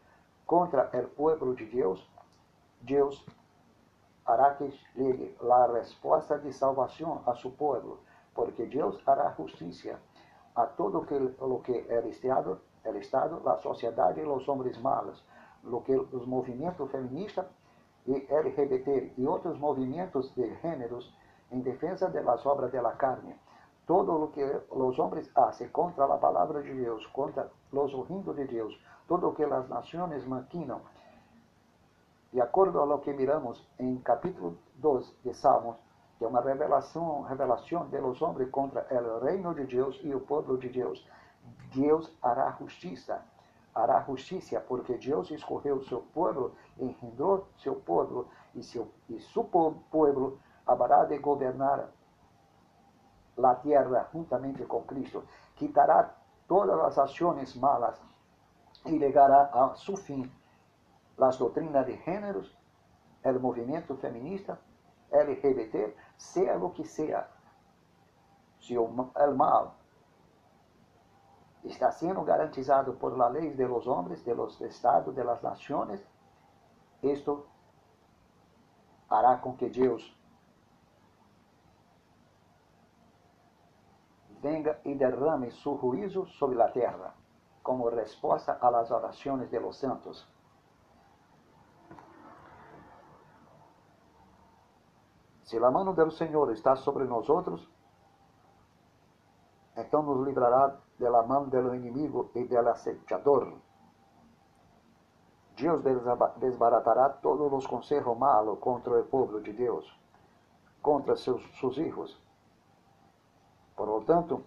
contra 0.47 0.89
o 0.95 1.09
povo 1.09 1.55
de 1.55 1.67
Deus, 1.67 2.01
Deus 2.81 3.23
hará 4.27 4.55
que 4.55 4.73
llegue 4.95 5.37
a 5.41 5.67
resposta 5.67 6.39
de 6.39 6.53
salvação 6.53 7.23
a 7.27 7.35
seu 7.37 7.51
povo, 7.51 7.99
porque 8.35 8.67
Deus 8.67 8.97
hará 9.07 9.35
justiça 9.37 9.99
a 10.55 10.67
todo 10.67 11.07
que, 11.07 11.19
lo 11.19 11.63
que 11.63 11.87
el 11.89 12.07
Estado, 12.09 12.61
el 12.85 12.97
Estado, 12.97 13.41
la 13.45 13.57
sociedade 13.59 14.21
e 14.21 14.27
os 14.27 14.47
homens 14.49 14.79
malos, 14.79 15.23
lo 15.65 15.83
que 15.83 15.97
os 15.97 16.27
movimentos 16.27 16.91
feministas 16.91 17.47
e 18.07 18.27
LGBT 18.29 19.15
e 19.17 19.27
outros 19.27 19.59
movimentos 19.59 20.35
de 20.35 20.55
gêneros 20.57 21.13
em 21.51 21.61
defesa 21.61 22.09
de 22.09 22.23
las 22.23 22.45
obras 22.45 22.71
de 22.73 22.81
la 22.81 22.93
carne. 22.93 23.39
Todo 23.87 24.25
o 24.25 24.29
que 24.29 24.45
os 24.71 24.99
homens 24.99 25.29
fazem 25.29 25.69
contra 25.69 26.05
a 26.05 26.19
palavra 26.19 26.63
de 26.63 26.73
Deus, 26.73 27.07
contra 27.09 27.51
os 27.73 27.93
rindo 28.09 28.33
de 28.35 28.45
Deus, 28.47 28.79
todo 29.09 29.29
o 29.29 29.35
que 29.35 29.45
as 29.45 29.69
nações 29.69 30.27
maquinam, 30.27 30.81
de 32.33 32.41
acordo 32.41 32.81
a 32.81 32.87
lo 32.87 33.01
que 33.01 33.13
miramos 33.13 33.69
em 33.79 33.99
capítulo 33.99 34.57
2 34.77 35.17
de 35.23 35.35
Salmos, 35.35 35.77
que 36.17 36.25
é 36.25 36.29
uma 36.29 36.41
revelação, 36.41 37.23
revelação 37.23 37.89
de 37.89 38.01
los 38.01 38.23
homens 38.23 38.51
contra 38.51 38.87
o 38.91 39.21
reino 39.23 39.55
de 39.55 39.67
Deus 39.67 40.01
e 40.03 40.15
o 40.15 40.21
povo 40.21 40.57
de 40.57 40.71
Deus. 40.71 41.07
Deus 41.75 42.11
hará 42.23 42.57
justiça, 42.59 43.23
hará 43.75 44.01
justiça, 44.05 44.61
porque 44.61 44.97
Deus 44.97 45.31
escolheu 45.31 45.83
seu 45.83 46.01
povo, 46.15 46.53
engendrou 46.79 47.49
seu 47.59 47.77
povo, 47.77 48.29
e, 48.55 48.63
seu, 48.63 48.89
e 49.11 49.21
seu 49.21 49.45
povo 49.45 50.39
habrá 50.67 51.05
de 51.05 51.19
gobernar 51.19 51.91
la 53.37 53.57
tierra 53.57 54.09
juntamente 54.11 54.65
con 54.65 54.85
Cristo, 54.85 55.25
quitará 55.57 56.15
todas 56.47 56.79
las 56.79 56.99
acciones 56.99 57.57
malas 57.57 58.01
y 58.87 58.99
llegará 58.99 59.51
a 59.53 59.75
su 59.75 59.97
fin 59.97 60.31
las 61.17 61.39
doutrinas 61.39 61.87
de 61.87 61.97
géneros, 61.99 62.57
el 63.23 63.39
movimiento 63.39 63.97
feminista, 63.97 64.59
LGBT, 65.11 65.97
sea 66.17 66.57
lo 66.57 66.73
que 66.73 66.85
sea. 66.85 67.29
Si 68.59 68.75
el 68.75 69.35
mal 69.35 69.73
está 71.65 71.93
sendo 71.93 72.25
garantizado 72.25 72.95
por 72.97 73.17
la 73.17 73.31
ley 73.31 73.51
de 73.51 73.69
los 73.69 73.87
hombres, 73.87 74.25
de 74.25 74.35
los 74.35 74.61
estados, 74.61 75.15
de 75.15 75.25
las 75.25 75.43
naciones, 75.43 76.05
esto 77.03 77.47
hará 79.09 79.41
com 79.41 79.57
que 79.57 79.69
Deus 79.69 80.17
venga 84.41 84.81
e 84.85 84.95
derrame 84.95 85.51
su 85.51 85.77
juízo 85.79 86.27
sobre 86.27 86.57
la 86.57 86.73
terra, 86.73 87.15
como 87.63 87.91
resposta 87.91 88.59
a 88.61 88.71
las 88.71 88.91
oraciones 88.91 89.51
de 89.51 89.61
los 89.61 89.77
santos. 89.77 90.27
Se 95.53 95.59
a 95.63 95.71
mão 95.71 95.85
do 95.85 96.11
Senhor 96.11 96.51
está 96.51 96.75
sobre 96.77 97.05
nós 97.05 97.29
outros, 97.29 97.69
então 99.77 100.03
nos 100.03 100.27
livrará 100.27 100.79
de 100.99 101.07
la 101.07 101.23
mão 101.25 101.47
do 101.47 101.75
inimigo 101.75 102.31
e 102.35 102.45
del 102.45 102.67
acechador. 102.69 103.59
Deus 105.55 105.83
desbaratará 106.39 107.11
todos 107.11 107.53
os 107.53 107.67
conselhos 107.67 108.17
malos 108.17 108.61
contra 108.61 108.99
o 108.99 109.05
povo 109.05 109.43
de 109.43 109.53
Deus, 109.53 109.95
contra 110.81 111.17
seus, 111.17 111.43
seus 111.61 111.75
filhos. 111.75 112.19
Por 113.77 113.89
lo 113.89 114.01
tanto, 114.05 114.43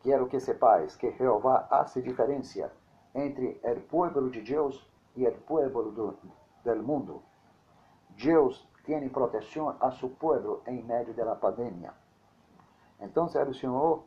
quero 0.00 0.26
que 0.26 0.40
sepais 0.40 0.96
que 0.96 1.12
Jeová 1.18 1.66
hace 1.70 2.00
diferença 2.00 2.72
entre 3.14 3.60
o 3.62 3.80
povo 3.82 4.30
de 4.30 4.40
Deus 4.40 4.88
e 5.14 5.28
o 5.28 5.38
povo 5.42 5.82
do, 5.90 6.16
del 6.64 6.82
mundo. 6.82 7.22
Deus 8.16 8.71
tem 8.84 9.08
proteção 9.08 9.76
a 9.80 9.90
seu 9.92 10.10
povo 10.10 10.62
em 10.66 10.82
meio 10.82 11.14
da 11.14 11.36
pandemia. 11.36 11.92
Então, 13.00 13.26
o 13.26 13.54
Senhor 13.54 14.04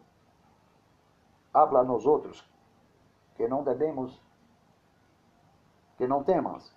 habla 1.54 1.80
a 1.80 1.84
nós 1.84 2.06
outros 2.06 2.44
que 3.36 3.48
não 3.48 3.64
devemos, 3.64 4.22
que 5.98 6.08
não 6.08 6.24
temas, 6.24 6.76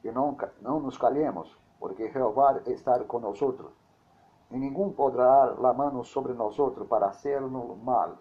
que 0.00 0.10
não, 0.10 0.36
não 0.60 0.80
nos 0.80 0.96
calhemos, 0.96 1.56
porque 1.78 2.10
Jeová 2.10 2.60
está 2.66 3.02
conosco. 3.04 3.72
E 4.50 4.58
ninguém 4.58 4.90
poderá 4.92 5.54
la 5.58 5.72
mano 5.72 6.04
sobre 6.04 6.32
nós 6.32 6.58
outros 6.58 6.88
para 6.88 7.06
hacernos 7.06 7.78
mal. 7.82 8.18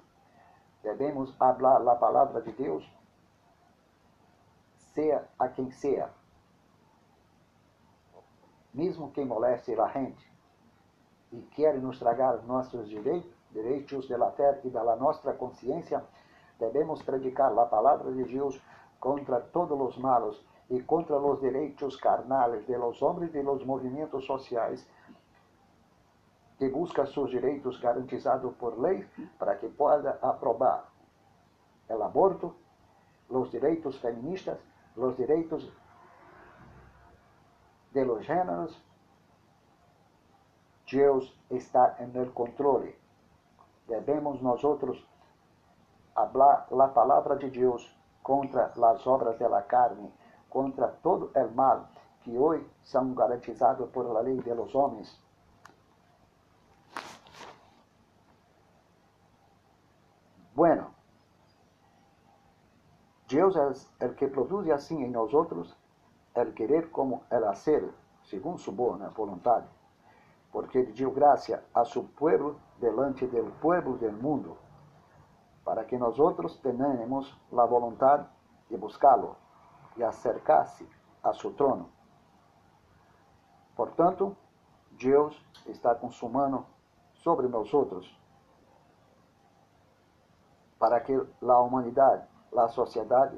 Devemos 0.83 1.35
hablar 1.39 1.85
a 1.87 1.95
palavra 1.95 2.41
de 2.41 2.51
Deus, 2.53 2.89
seja 4.93 5.27
a 5.37 5.49
quem 5.49 5.71
seja, 5.71 6.09
mesmo 8.73 9.11
que 9.11 9.23
moleste 9.23 9.73
a 9.79 9.87
gente 9.87 10.31
e 11.31 11.41
quer 11.55 11.77
nos 11.79 11.99
tragar 11.99 12.43
nossos 12.43 12.87
direitos, 12.87 13.31
direitos 13.51 14.07
da 14.07 14.31
terra 14.31 14.59
e 14.63 14.69
da 14.69 14.95
nossa 14.95 15.33
consciência, 15.33 16.03
devemos 16.59 17.01
predicar 17.01 17.57
a 17.57 17.65
palavra 17.65 18.11
de 18.11 18.23
Deus 18.25 18.61
contra 18.99 19.39
todos 19.39 19.79
os 19.79 19.97
malos 19.97 20.45
e 20.69 20.81
contra 20.81 21.17
os 21.17 21.39
direitos 21.39 21.95
carnais 21.95 22.65
de 22.65 22.77
los 22.77 23.01
homens 23.01 23.33
e 23.33 23.41
los 23.41 23.65
movimentos 23.65 24.25
sociais 24.25 24.87
que 26.57 26.69
busca 26.69 27.05
seus 27.05 27.29
direitos 27.31 27.79
garantizados 27.79 28.53
por 28.55 28.77
lei 28.77 29.07
para 29.39 29.55
que 29.55 29.69
possa 29.69 30.19
aprovar 30.21 30.91
o 31.87 32.03
aborto, 32.03 32.53
os 33.29 33.49
direitos 33.49 33.97
feministas, 33.99 34.59
os 34.95 35.15
direitos 35.15 35.71
de 37.91 38.05
los 38.05 38.25
gêneros. 38.25 38.83
Deus 40.91 41.37
está 41.49 41.97
no 42.13 42.33
controle 42.33 42.99
devemos 43.89 44.41
nós 44.41 44.63
outros 44.63 45.03
hablar 46.15 46.67
a 46.71 46.87
palavra 46.87 47.35
de 47.35 47.49
Deus 47.49 47.93
contra 48.21 48.65
as 48.67 49.07
obras 49.07 49.37
da 49.39 49.61
carne, 49.63 50.13
contra 50.49 50.87
todo 50.87 51.31
o 51.35 51.55
mal 51.55 51.89
que 52.21 52.37
hoje 52.37 52.69
são 52.83 53.13
garantizados 53.13 53.89
por 53.89 54.05
la 54.05 54.21
lei 54.21 54.37
de 54.37 54.53
los 54.53 54.73
homens. 54.75 55.19
Bueno, 60.53 60.93
Deus 63.27 63.55
é 63.99 64.05
o 64.05 64.13
que 64.13 64.27
produz 64.27 64.69
assim 64.69 65.03
em 65.03 65.09
nós 65.09 65.33
outros 65.33 65.75
el 66.35 66.53
querer 66.53 66.91
como 66.91 67.23
el 67.29 67.43
hacer, 67.45 67.89
segundo 68.23 68.57
sua 68.57 68.73
boa 68.73 69.09
vontade 69.09 69.67
porque 70.51 70.77
ele 70.79 70.93
deu 70.93 71.11
graça 71.11 71.63
a 71.73 71.85
seu 71.85 72.03
povo 72.03 72.59
delante 72.79 73.25
do 73.27 73.51
povo 73.59 73.97
do 73.97 74.11
mundo, 74.11 74.57
para 75.63 75.83
que 75.85 75.97
nós 75.97 76.17
outros 76.19 76.57
tenhamos 76.57 77.37
a 77.55 77.65
vontade 77.65 78.27
de 78.69 78.77
buscá-lo 78.77 79.35
e 79.97 80.03
acercar-se 80.03 80.87
a 81.23 81.33
seu 81.33 81.53
trono. 81.53 81.89
Portanto, 83.75 84.35
Deus 84.91 85.39
está 85.67 85.93
consumando 85.93 86.65
sobre 87.13 87.47
nós 87.47 87.73
outros, 87.73 88.17
para 90.79 90.99
que 91.01 91.13
a 91.13 91.59
humanidade, 91.59 92.27
a 92.55 92.67
sociedade, 92.69 93.37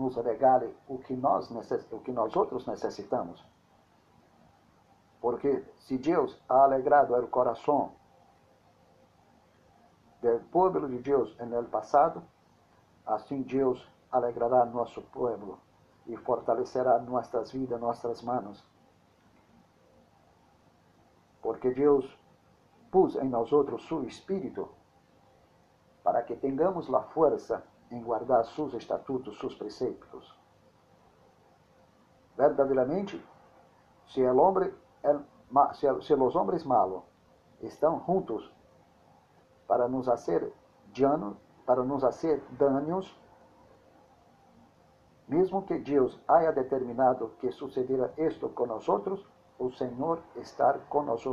nos 0.00 0.16
regale 0.16 0.74
o 0.88 0.98
que 0.98 1.14
nós, 1.14 1.50
o 1.92 2.00
que 2.00 2.10
nós 2.10 2.34
outros 2.34 2.66
necessitamos. 2.66 3.44
Porque 5.20 5.62
se 5.80 5.98
Deus 5.98 6.40
ha 6.48 6.62
alegrado 6.64 7.14
o 7.14 7.28
coração 7.28 7.92
do 10.22 10.40
povo 10.50 10.88
de 10.88 10.98
Deus 10.98 11.36
no 11.38 11.64
passado, 11.64 12.22
assim 13.06 13.42
Deus 13.42 13.86
alegrará 14.10 14.64
nosso 14.64 15.02
povo 15.02 15.58
e 16.06 16.16
fortalecerá 16.16 16.98
nossas 16.98 17.52
vidas, 17.52 17.80
nossas 17.80 18.22
manos. 18.22 18.64
Porque 21.42 21.70
Deus 21.70 22.18
pôs 22.90 23.14
em 23.16 23.28
nós 23.28 23.52
outros 23.52 23.86
seu 23.86 24.02
Espírito 24.04 24.68
para 26.02 26.22
que 26.22 26.34
tenhamos 26.34 26.92
a 26.92 27.02
força 27.02 27.62
em 27.90 28.02
guardar 28.02 28.44
seus 28.46 28.72
estatutos, 28.74 29.38
seus 29.38 29.54
preceitos. 29.54 30.38
Verdadeiramente, 32.36 33.22
se 34.06 34.20
se 36.02 36.14
os 36.14 36.36
homens 36.36 36.64
malos 36.64 37.02
estão 37.60 38.00
juntos 38.06 38.50
para 39.66 39.88
nos 39.88 40.06
fazer 40.06 40.52
dano, 40.96 41.36
para 41.66 41.82
nos 41.82 42.02
fazer 42.02 42.42
danos, 42.52 43.18
mesmo 45.28 45.62
que 45.62 45.78
Deus 45.78 46.18
haya 46.26 46.50
determinado 46.50 47.28
que 47.38 47.52
sucederá 47.52 48.10
isto 48.16 48.48
com 48.48 48.66
nós, 48.66 48.88
o 48.88 49.70
Senhor 49.70 50.20
está 50.34 50.76
com 50.88 51.02
nós. 51.02 51.24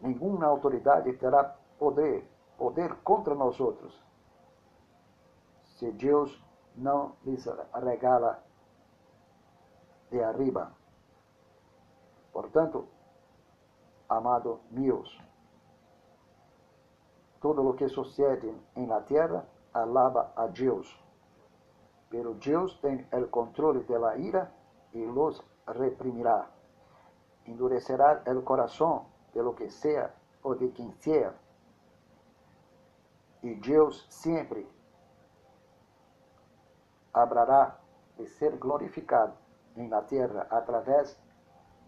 Nenhuma 0.00 0.46
autoridade 0.46 1.12
terá 1.14 1.56
poder, 1.76 2.29
poder 2.60 2.94
contra 3.02 3.34
nós 3.34 3.56
se 5.78 5.90
Deus 5.92 6.30
não 6.76 7.16
lhes 7.24 7.48
regala 7.72 8.44
de 10.10 10.22
arriba. 10.22 10.70
Portanto, 12.30 12.86
amado 14.10 14.60
míos, 14.70 15.18
todo 17.40 17.62
lo 17.62 17.74
que 17.76 17.88
sucede 17.88 18.54
en 18.76 18.90
la 18.90 19.06
tierra 19.06 19.42
alaba 19.72 20.34
a 20.36 20.46
Dios. 20.48 20.86
Pero 22.10 22.34
Dios 22.34 22.78
tiene 22.82 23.08
el 23.12 23.30
control 23.30 23.86
de 23.86 23.98
la 23.98 24.18
ira 24.18 24.52
y 24.92 25.06
los 25.06 25.42
reprimirá. 25.66 26.50
Endurecerá 27.46 28.22
el 28.26 28.44
corazón 28.44 29.04
de 29.32 29.42
lo 29.42 29.54
que 29.54 29.70
sea 29.70 30.14
o 30.42 30.54
de 30.54 30.70
quien 30.72 30.92
sea. 31.00 31.34
Y 33.42 33.54
Dios 33.54 34.06
siempre 34.08 34.66
habrá 37.12 37.78
de 38.16 38.26
ser 38.26 38.58
glorificado 38.58 39.34
en 39.76 39.90
la 39.90 40.04
tierra 40.06 40.46
a 40.50 40.64
través 40.64 41.18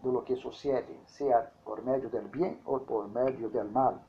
de 0.01 0.11
lo 0.11 0.23
que 0.23 0.35
sucede, 0.35 0.99
seja 1.05 1.51
por 1.63 1.83
meio 1.83 2.09
del 2.09 2.27
bem 2.27 2.59
ou 2.65 2.79
por 2.79 3.07
meio 3.07 3.49
del 3.49 3.69
mal. 3.69 4.01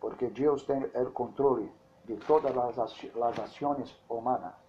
Porque 0.00 0.28
Deus 0.28 0.66
tem 0.66 0.84
o 0.84 1.12
controle 1.12 1.70
de 2.04 2.16
todas 2.16 2.56
as 2.56 3.38
ações 3.38 3.94
humanas. 4.08 4.64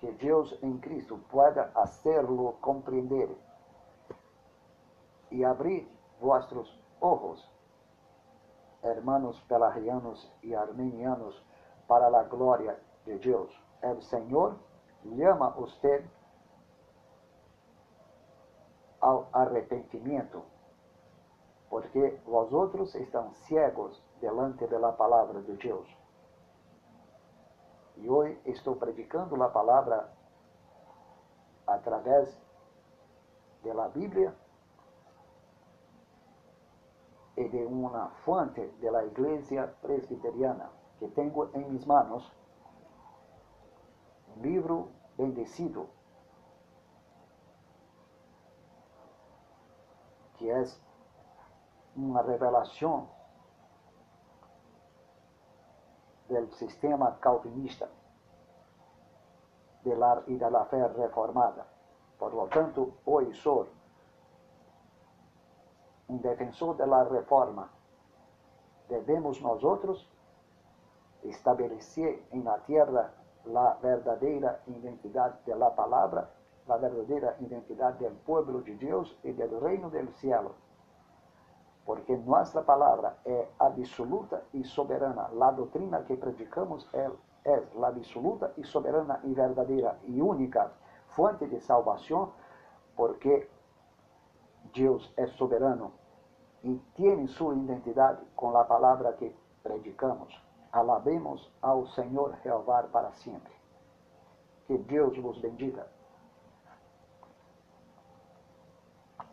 que 0.00 0.10
Deus 0.12 0.56
em 0.62 0.78
Cristo 0.78 1.18
pueda 1.30 1.70
hacerlo 1.74 2.56
compreender 2.62 3.28
e 5.30 5.44
abrir 5.44 5.86
vuestros 6.18 6.74
ojos, 7.00 7.46
hermanos 8.82 9.40
pelarianos 9.42 10.30
e 10.42 10.54
armenianos, 10.54 11.42
para 11.86 12.06
a 12.06 12.22
glória 12.22 12.78
de 13.04 13.18
Deus. 13.18 13.50
O 13.82 14.00
Senhor 14.02 14.56
llama 15.04 15.58
usted 15.58 16.04
ao 19.00 19.28
arrependimento, 19.32 20.44
porque 21.68 22.20
vosotros 22.24 22.94
estão 22.94 23.32
ciegos 23.46 24.00
delante 24.20 24.66
da 24.66 24.92
palavra 24.92 25.42
de 25.42 25.56
Deus. 25.56 25.88
E 27.96 28.08
hoje 28.08 28.38
estou 28.44 28.76
predicando 28.76 29.42
a 29.42 29.48
palavra 29.48 30.08
através 31.66 32.40
da 33.64 33.88
Bíblia 33.88 34.34
e 37.40 37.48
de 37.48 37.64
uma 37.64 38.10
fonte 38.24 38.60
da 38.82 39.02
igreja 39.02 39.66
presbiteriana 39.80 40.70
que 40.98 41.08
tenho 41.08 41.50
em 41.54 41.64
minhas 41.64 41.86
manos, 41.86 42.30
um 44.28 44.42
livro 44.42 44.90
bendecido 45.16 45.88
que 50.34 50.50
é 50.50 50.64
uma 51.96 52.22
revelação 52.22 53.08
do 56.28 56.46
sistema 56.52 57.12
calvinista 57.12 57.90
de 59.82 59.94
la, 59.94 60.22
e 60.26 60.36
da 60.36 60.64
fé 60.66 60.86
reformada. 60.88 61.66
Por 62.18 62.34
lo 62.34 62.46
tanto, 62.48 62.92
hoje 63.06 63.32
sou 63.34 63.66
um 66.10 66.18
defensor 66.18 66.74
da 66.74 67.02
reforma. 67.04 67.70
Devemos 68.88 69.40
nós 69.40 69.62
outros 69.62 70.08
estabelecer 71.22 72.22
em 72.32 72.42
la 72.42 72.58
tierra 72.60 73.14
a 73.54 73.74
verdadeira 73.80 74.60
identidade 74.66 75.36
da 75.46 75.70
palavra, 75.70 76.30
a 76.68 76.76
verdadeira 76.76 77.36
identidade 77.40 78.04
do 78.04 78.16
povo 78.24 78.60
de 78.62 78.74
Deus 78.74 79.16
e 79.24 79.32
do 79.32 79.58
reino 79.60 79.90
do 79.90 80.12
cielo 80.12 80.54
porque 81.90 82.16
nossa 82.18 82.62
palavra 82.62 83.16
é 83.26 83.48
absoluta 83.58 84.44
e 84.54 84.62
soberana. 84.62 85.28
A 85.40 85.50
doutrina 85.50 86.00
que 86.02 86.16
predicamos 86.16 86.86
é, 86.94 87.10
é 87.44 87.62
a 87.82 87.88
absoluta 87.88 88.52
e 88.56 88.64
soberana 88.64 89.20
e 89.24 89.34
verdadeira 89.34 89.98
e 90.04 90.22
única 90.22 90.70
fonte 91.08 91.48
de 91.48 91.58
salvação, 91.60 92.32
porque 92.94 93.48
Deus 94.72 95.12
é 95.16 95.26
soberano 95.26 95.92
e 96.62 96.76
tem 96.94 97.26
sua 97.26 97.54
identidade 97.54 98.20
com 98.36 98.56
a 98.56 98.64
palavra 98.64 99.12
que 99.14 99.34
predicamos. 99.62 100.38
Alabemos 100.72 101.50
ao 101.60 101.86
Senhor 101.88 102.36
Jeová 102.42 102.82
para 102.84 103.10
sempre. 103.12 103.52
Que 104.66 104.76
Deus 104.78 105.16
vos 105.18 105.38
bendiga. 105.38 105.86